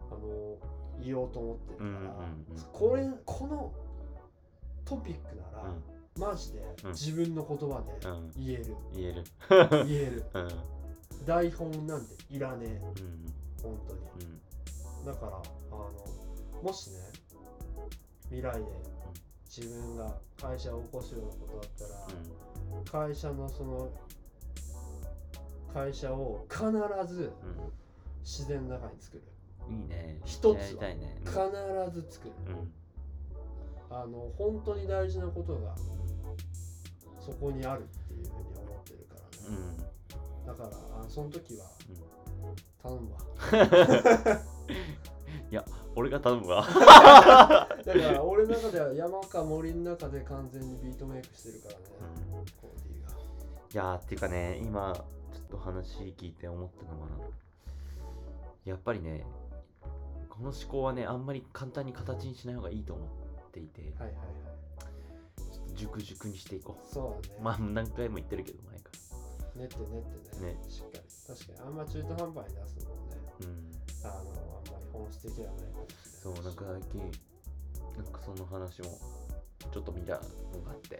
[0.09, 0.57] あの
[1.03, 3.73] 言おうと思ってるから、これこの
[4.85, 5.75] トピックなら、
[6.19, 6.91] マジでうん。
[6.93, 8.31] 自分の言葉でうん。
[8.37, 9.25] 言える、言える。
[9.87, 10.25] 言える。
[10.35, 10.49] うん。
[11.25, 12.83] 台本なんていらねえ。
[13.01, 13.33] うん。
[13.63, 14.01] 本当に。
[14.27, 15.05] うん。
[15.05, 15.41] だからあ
[15.71, 15.93] の
[16.63, 16.97] もしね
[18.25, 18.65] 未来で
[19.57, 21.89] 自分が会社を起こすようなことだっ
[22.85, 23.91] たら、会社のその
[25.73, 26.67] 会社を必
[27.07, 27.33] ず
[28.23, 29.23] 自然の中に作る。
[29.67, 29.75] うん。
[29.77, 30.21] いいね。
[30.27, 30.83] 一つは
[31.25, 32.35] 必ず作る。
[32.49, 32.73] うん。
[33.89, 35.75] あの本当に大事なことが
[37.19, 39.57] そこにあるっていうふうに思ってるからね、
[40.45, 40.47] うん。
[40.47, 40.71] だから
[41.03, 41.67] あその時は
[42.83, 43.21] 頼むわ
[45.51, 46.63] いや俺が頼むわ。
[46.63, 51.81] だから俺の中では山か森の中で完全にビートメイクしてるからね、
[52.61, 53.17] コーディが
[53.73, 55.03] いやーっていうかね今ちょ
[55.41, 57.09] っと話聞いて思ったのは
[58.65, 59.25] やっぱりね
[60.29, 64.17] この思考はねあんまり簡単に形にしない方がいいと思っていてはいはいはい。
[65.53, 68.91] ちょっと熟熟にしていこそうだね、うまあ何回も言ってるけど前か
[69.57, 70.53] 練って練ってね。
[70.53, 70.59] ね。
[70.69, 71.01] しっかり。
[71.27, 71.69] 確かに。
[71.69, 73.17] あんま中途半端に出すのもね。
[74.05, 74.13] らうん。
[74.13, 74.56] あの
[74.97, 77.01] 本質的ではないかもしれないしそうなんか最近
[77.97, 78.99] なんかその話も
[79.73, 80.21] ちょっと見たの
[80.65, 80.99] があって。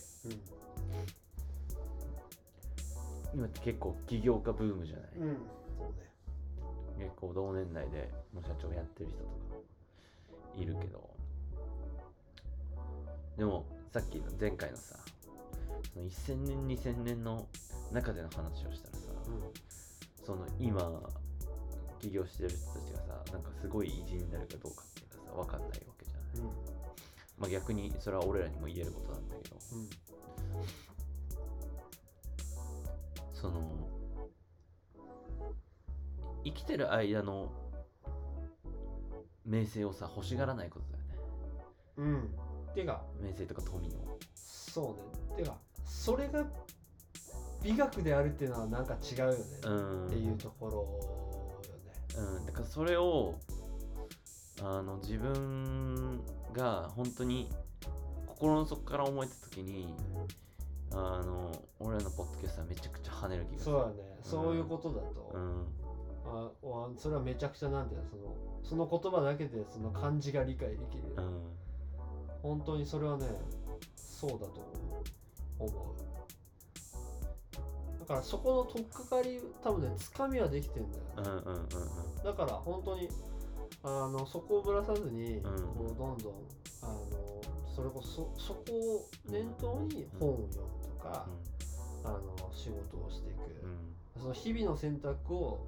[3.35, 5.37] 今って結構起業家ブームじゃない、うん、ね。
[6.99, 9.57] 結構同年代でもう社長やってる人とか
[10.57, 11.17] いるけど。
[13.37, 14.97] でもさっきの前回のさ
[15.93, 17.47] その1000年2000年の
[17.93, 19.03] 中での話をしたらさ
[20.25, 21.03] その今
[22.01, 26.51] 起業してる人たちがさなんかすごい偉人になるかどうかっていうのはさ分かんないわけじゃない、うん。
[27.39, 29.89] まあ、逆にそれは俺らにも言えることなんだけどうん
[33.33, 33.61] その
[36.45, 37.53] 生きてる間の
[39.45, 41.15] 名声をさ欲しがらないことだよね。
[41.99, 42.75] うん。
[42.75, 45.43] てか名声とか富をそうね。
[45.43, 46.45] てかそれが
[47.63, 50.07] 美学であるっていうのはなんか違うよね、うん。
[50.07, 51.26] っていうところ
[52.17, 53.39] うんだからそれを
[54.63, 56.21] あの自分
[56.55, 57.51] が本当に
[58.27, 59.95] 心の底から思えた時に
[60.93, 63.73] あの俺らのポッドキャストはめちゃくちゃ跳ねる気がする。
[63.73, 65.67] そうだね、そういうことだと、うん。
[66.25, 71.41] あわそれはめちゃくちゃなんていうのそのその言葉だけでその漢字が理解できる、うん。
[72.43, 73.27] 本当にそれはね
[73.97, 74.47] そうだと
[75.59, 75.69] 思う。
[75.69, 76.06] だ
[78.07, 82.25] からそこの取っかかり多分ねつかみはできてんだよね、うんうんうんうん。
[82.25, 83.09] だから本当に
[83.83, 85.43] あのそこをぶらさずに、ん。
[85.43, 85.51] こ
[85.93, 86.33] うどんどん
[86.83, 87.03] あの
[87.75, 91.27] それこそそこを念頭に本を読むとか、
[92.05, 92.21] あの
[92.53, 94.23] 仕事をしていく、うん。
[94.23, 95.67] その日々の選択を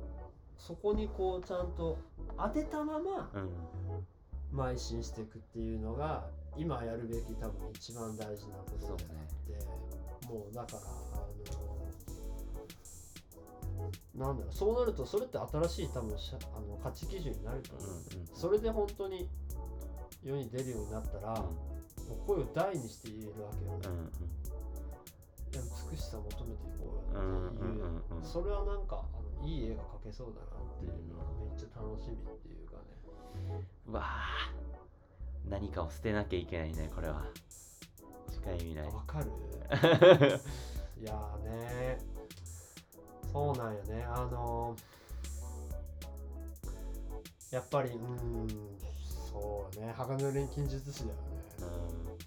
[0.57, 1.99] そこにこうちゃんと
[2.37, 3.51] 当てたままうん。
[4.51, 6.25] 邁進していくっていうのが
[6.57, 8.97] 今やるべき多分一番大事なことであっ
[10.25, 11.78] て、もうだからあの
[14.15, 17.89] なんだろうそうなるとそれって新しい多分しゃあの価値基準になると思う、
[18.35, 19.29] それで本当に
[20.23, 21.51] 世に出るようになったら、も
[22.25, 24.05] う声を大にして言えるわけよね、うんうん。
[24.05, 33.65] いや美しさ求めていこうようんっていう、うんうんうんそれはなんかあのいい絵が描けそうだなっていうのがめっちゃ楽しみっていうかね。
[33.87, 34.53] うわあ
[35.49, 37.25] 何かを捨てなきゃいけないねこれは。
[38.31, 38.87] 近い未来。
[38.93, 39.31] わかる。
[41.01, 41.99] いやーね
[43.33, 44.05] そうなんよね。
[44.09, 44.77] あの
[47.51, 48.49] やっぱりうん
[49.31, 49.93] そうね。
[49.97, 51.21] 鋼の錬金術師だよね、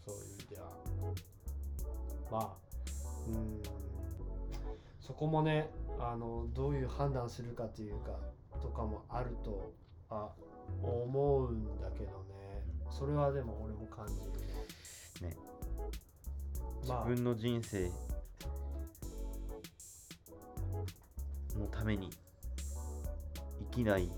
[0.05, 0.67] そういう意味では。
[2.31, 2.53] まあ
[3.27, 3.61] うん。
[4.99, 8.11] そこもねあのどういう判断するかというか
[8.61, 9.73] とかもあると
[10.09, 10.29] あ
[10.81, 12.63] 思うんだけどね。
[12.89, 14.13] それはでも俺も感じ
[15.21, 15.27] る。
[15.27, 15.37] ねね。
[16.87, 17.05] まあ。
[17.05, 17.91] 自分の人生
[21.59, 22.09] のために
[23.71, 24.11] 生きない。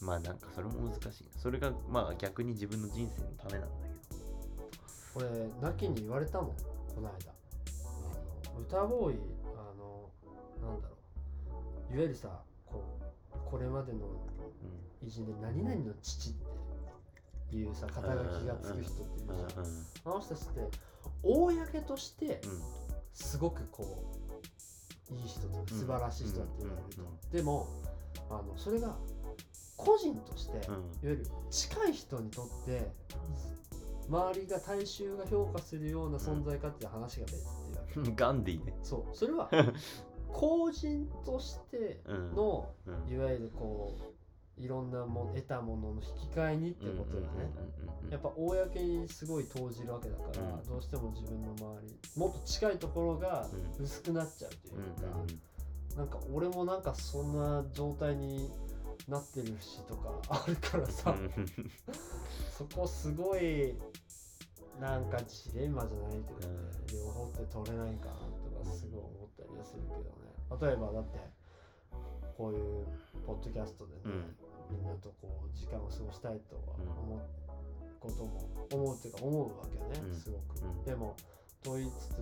[0.00, 1.24] まあなんかそれも難しい。
[1.24, 3.68] なそれがまあ逆に自分の人生のためなんだ
[5.14, 5.26] 俺
[5.60, 6.56] なきに言われたもん。
[6.94, 7.32] この間。
[7.84, 9.18] あの歌ボーイ
[9.54, 10.10] あの
[10.68, 10.96] なんだろ
[11.90, 11.94] う。
[11.94, 12.28] いわゆるさ
[12.66, 12.82] こ
[13.32, 14.50] うこれまでのけど
[15.02, 16.32] 偉人で何々の父っ
[17.50, 19.64] ていうさ肩書きがつく人っているじゃん。
[19.64, 20.78] うんうんあの人たちって
[21.22, 22.62] 公としてうん。
[23.12, 24.19] すごくこう
[25.12, 27.68] いい人とか素晴らしい人だって言われると、でも
[28.28, 28.96] あのそれが
[29.76, 32.92] 個人として、いわうんゆる近い人にとって
[34.08, 38.16] 周りが大衆が評価するような存在かっていう話が別っていうわけ、うん。
[38.16, 38.74] ガンディね。
[38.82, 39.16] そう。
[39.16, 39.48] それは
[40.32, 42.34] 公人としてうん。
[42.34, 43.12] のうん。
[43.12, 44.19] いわゆるこう
[44.60, 47.50] いろんなもの得たものの引き換えにってことだね、
[48.10, 50.66] やっぱ公にすごい投じるわけだから、うん。
[50.68, 53.48] どうしても自分の周りもっと近いところが
[53.78, 53.84] うん。
[53.84, 58.50] 薄くなっちゃうといううんか、なんか俺もなんかそんな状態に
[59.08, 61.16] なってるしとか あるからさ、
[62.58, 63.74] そこすごい
[64.78, 66.58] なんかジレンマじゃないけどね、
[66.92, 67.06] うん。
[67.06, 68.14] 両方って取れないかな
[68.62, 70.68] とかすごい思ったりはするけどね。
[70.68, 71.18] 例えばだって
[72.36, 72.86] こういう
[73.26, 74.36] ポッドキャストでね、うん
[74.70, 77.20] みんなとこう時間を過ごしたいとは思う
[77.98, 80.18] ことも思うっていうか思うわけよね、うん。
[80.18, 80.84] すごく、うん。
[80.84, 81.16] でも
[81.62, 82.18] と言いつつ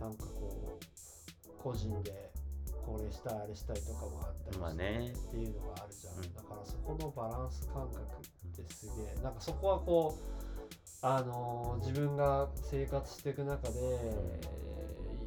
[0.00, 2.32] なんかこう個人で
[2.84, 6.34] これしたいあれしたいとかもあったりして、っていうのがあるじゃん、うん。
[6.34, 9.22] だからそこのバランス感覚ってすげえ。
[9.22, 10.22] なんかそこはこう
[11.02, 13.72] あのー自分が生活していく中で、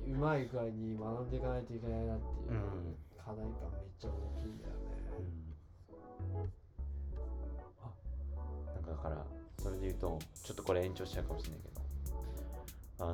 [0.08, 2.96] うまい具合に学んでいかないといけないなっていううん。
[3.30, 4.90] 課題感めっちゃ大きいんだよね、
[9.00, 9.26] から
[9.62, 11.80] それで言うとちょっとこれ延長しちゃうかもしれないけど。
[13.02, 13.14] あ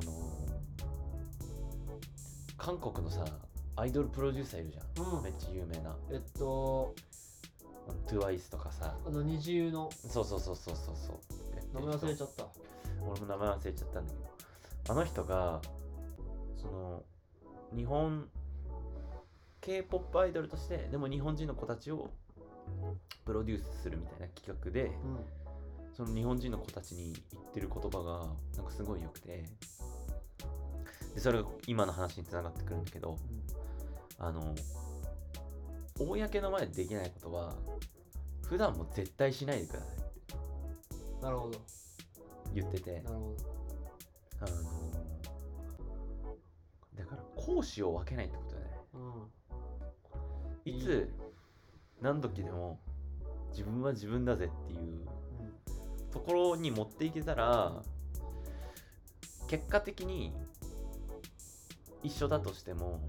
[2.58, 3.24] 韓国のさ
[3.76, 5.22] アイドルプロデューサーいるじゃん、うん。
[5.22, 5.96] めっちゃ有名な。
[6.10, 6.94] えっと
[8.08, 8.96] TWICE とかさ。
[9.06, 9.90] あの二重の。
[9.92, 11.18] そうそうそうそうそうそう。
[11.74, 12.46] 名前忘れちゃった。
[13.06, 14.26] 俺も名前忘れちゃったんだけど。
[14.88, 15.60] あの人が
[16.56, 17.02] その
[17.76, 18.28] 日本
[19.60, 22.10] K-POP アイドルとしてでも日本人の子たちを
[23.24, 25.45] プロデュースするみたいな企画でうん
[25.96, 28.26] その日本人の子たちに言ってる言葉が
[28.56, 29.44] なんかすごい良くて。
[31.14, 33.16] でそれが今の話につながってくるんだけど
[34.18, 34.54] あの
[35.98, 37.56] 公の前でできないことは
[38.46, 40.34] 普段も絶対しないでくださいって
[41.14, 41.58] うんなるほど。
[42.54, 43.00] 言ってて。
[43.00, 43.36] なるほ
[44.40, 44.46] あの
[46.94, 48.66] だから講師を分けないってことだね。
[48.92, 48.98] ど
[50.66, 50.70] うん。
[50.70, 51.10] いつ
[52.02, 52.78] 何時でも
[53.50, 55.06] 自分は自分だぜっていううん
[56.16, 57.82] ところに持っていけたら
[59.48, 60.32] 結果的に
[62.02, 63.00] 一緒だとしても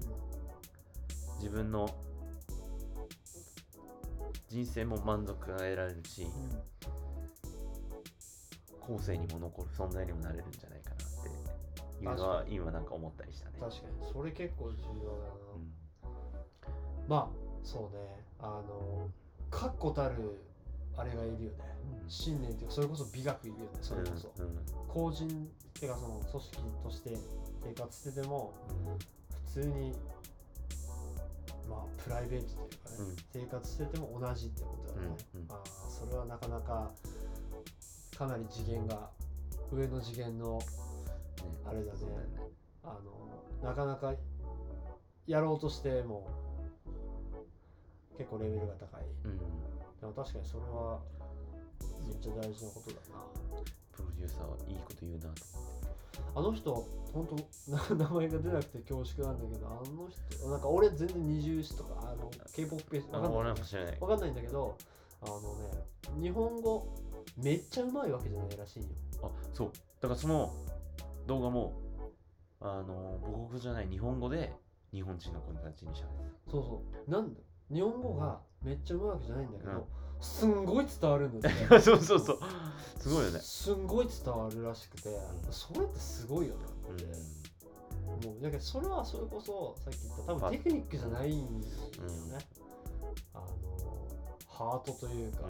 [1.38, 1.88] 自分の
[4.50, 6.26] 人生も満足が得られるし
[8.80, 13.56] 後世にも残る存在にもなれるんじゃないかなっていうのは今なんか思ったりしたね。
[13.58, 14.12] 確かに。
[14.12, 17.08] それ結構重要だな、うん。
[17.08, 17.28] まあ
[17.62, 18.04] そうね。
[18.38, 19.08] あの
[19.50, 20.47] 確固たる
[20.98, 21.78] あれがいるよね。
[22.08, 24.58] 信念っていうかそれこそ美学いるよねそれこそ、うんうん。
[24.88, 25.30] 個人っ
[25.78, 27.16] ていうかその組織として
[27.62, 28.54] 生活してても
[29.46, 29.92] 普通に
[31.68, 33.16] まあプライベートというかね、うん。
[33.32, 35.46] 生活してても同じってことだよね、うんうん。
[35.50, 36.90] ああそれはなかなか
[38.16, 39.10] かなり次元が
[39.70, 40.64] 上の次元のね
[41.66, 41.98] あれだね。
[41.98, 41.98] ね。
[42.82, 44.14] あのなかなか
[45.26, 46.26] やろうとしても
[48.16, 49.02] 結構レベルが高い。
[49.24, 49.38] うん
[50.00, 51.00] でも確かにそれは
[52.06, 53.24] めっちゃ大事なことだな。
[53.92, 55.32] プロデューサーはいいこと言うなと
[56.34, 56.72] あの人
[57.12, 63.32] 本当な 名前が出なくて恐縮なんだけどあの人なんか俺全然二重視とかあの K-POP わかんない。
[64.00, 64.76] わかんないんだけど
[65.22, 65.84] あのね
[66.20, 66.86] 日本語
[67.36, 68.88] めっちゃうまいわけじゃないらしいんよ。
[69.22, 69.72] あそう。
[70.00, 70.52] だからその
[71.26, 71.72] 動画も
[72.60, 74.54] あの母国じゃない日本語で
[74.92, 76.30] 日本人の子たちにしゃべる。
[76.48, 77.10] そうそう。
[77.10, 77.40] なんだ
[77.72, 79.86] 日本語がめっちゃうまいわけじゃないんだけど、
[80.20, 82.38] すんごい伝わるんだってそうそうそう。
[82.98, 83.38] すごいよね。
[83.40, 85.12] すんごい伝わるらしくて、ん。
[85.50, 86.96] それってすごいよなうん。
[86.96, 92.34] って、もうだけどそれはそれこそさっき言った多あ分テクニックじゃないんですよね、うん。
[93.34, 93.46] あの
[94.48, 95.42] ハートというか、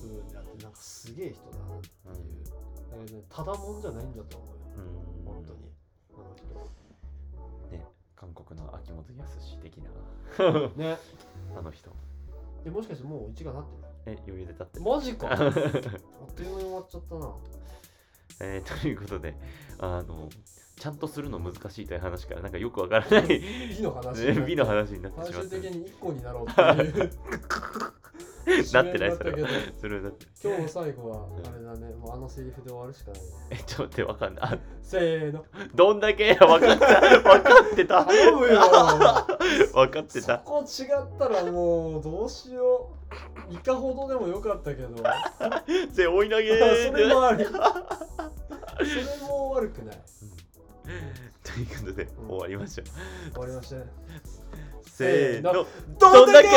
[0.00, 5.58] 部分であってなんかすげえ人だなっていう、だけどねただもんじゃないんだと思うよ、うん本当に。
[6.14, 9.90] あの人ね韓国の秋元康的な。
[10.76, 10.96] ね。
[11.58, 11.90] あの人
[12.64, 14.84] でもしかしてもう1がなってえ余裕で立ってる。
[14.84, 15.28] マジか。
[15.32, 17.34] あっという間に終わっちゃったな。
[18.42, 19.34] えーということで
[19.78, 20.28] あの
[20.80, 23.28] ちゃんとするの難しいという話からなんかよくわからない。
[23.76, 25.50] 美の話ね美の話になって最しまった。
[25.50, 27.10] 終的に1個になろうっていう。
[28.72, 29.48] なってないそれは。
[30.00, 31.94] だって今日最後はあれだね。
[31.96, 33.20] もうあのセリフで終わるしかない。
[33.20, 34.44] ねえちょっと待ってわかんない。
[34.54, 35.44] あせーの。
[35.74, 36.68] どんだけわかった
[37.28, 38.06] わかってた？
[38.06, 38.60] 頼むよ。
[39.74, 42.90] わかってそたこ違ったらもうどうしよ
[43.50, 43.54] う。
[43.54, 44.96] いかほどでもよかったけど。
[45.92, 46.58] せ追い投げ
[46.88, 47.44] それもあり。
[47.44, 50.02] それも悪くない
[51.42, 52.86] ということで終わりましょう。
[53.32, 53.82] 終わりましたね。
[54.82, 55.66] せーの。
[55.98, 56.48] どんだけ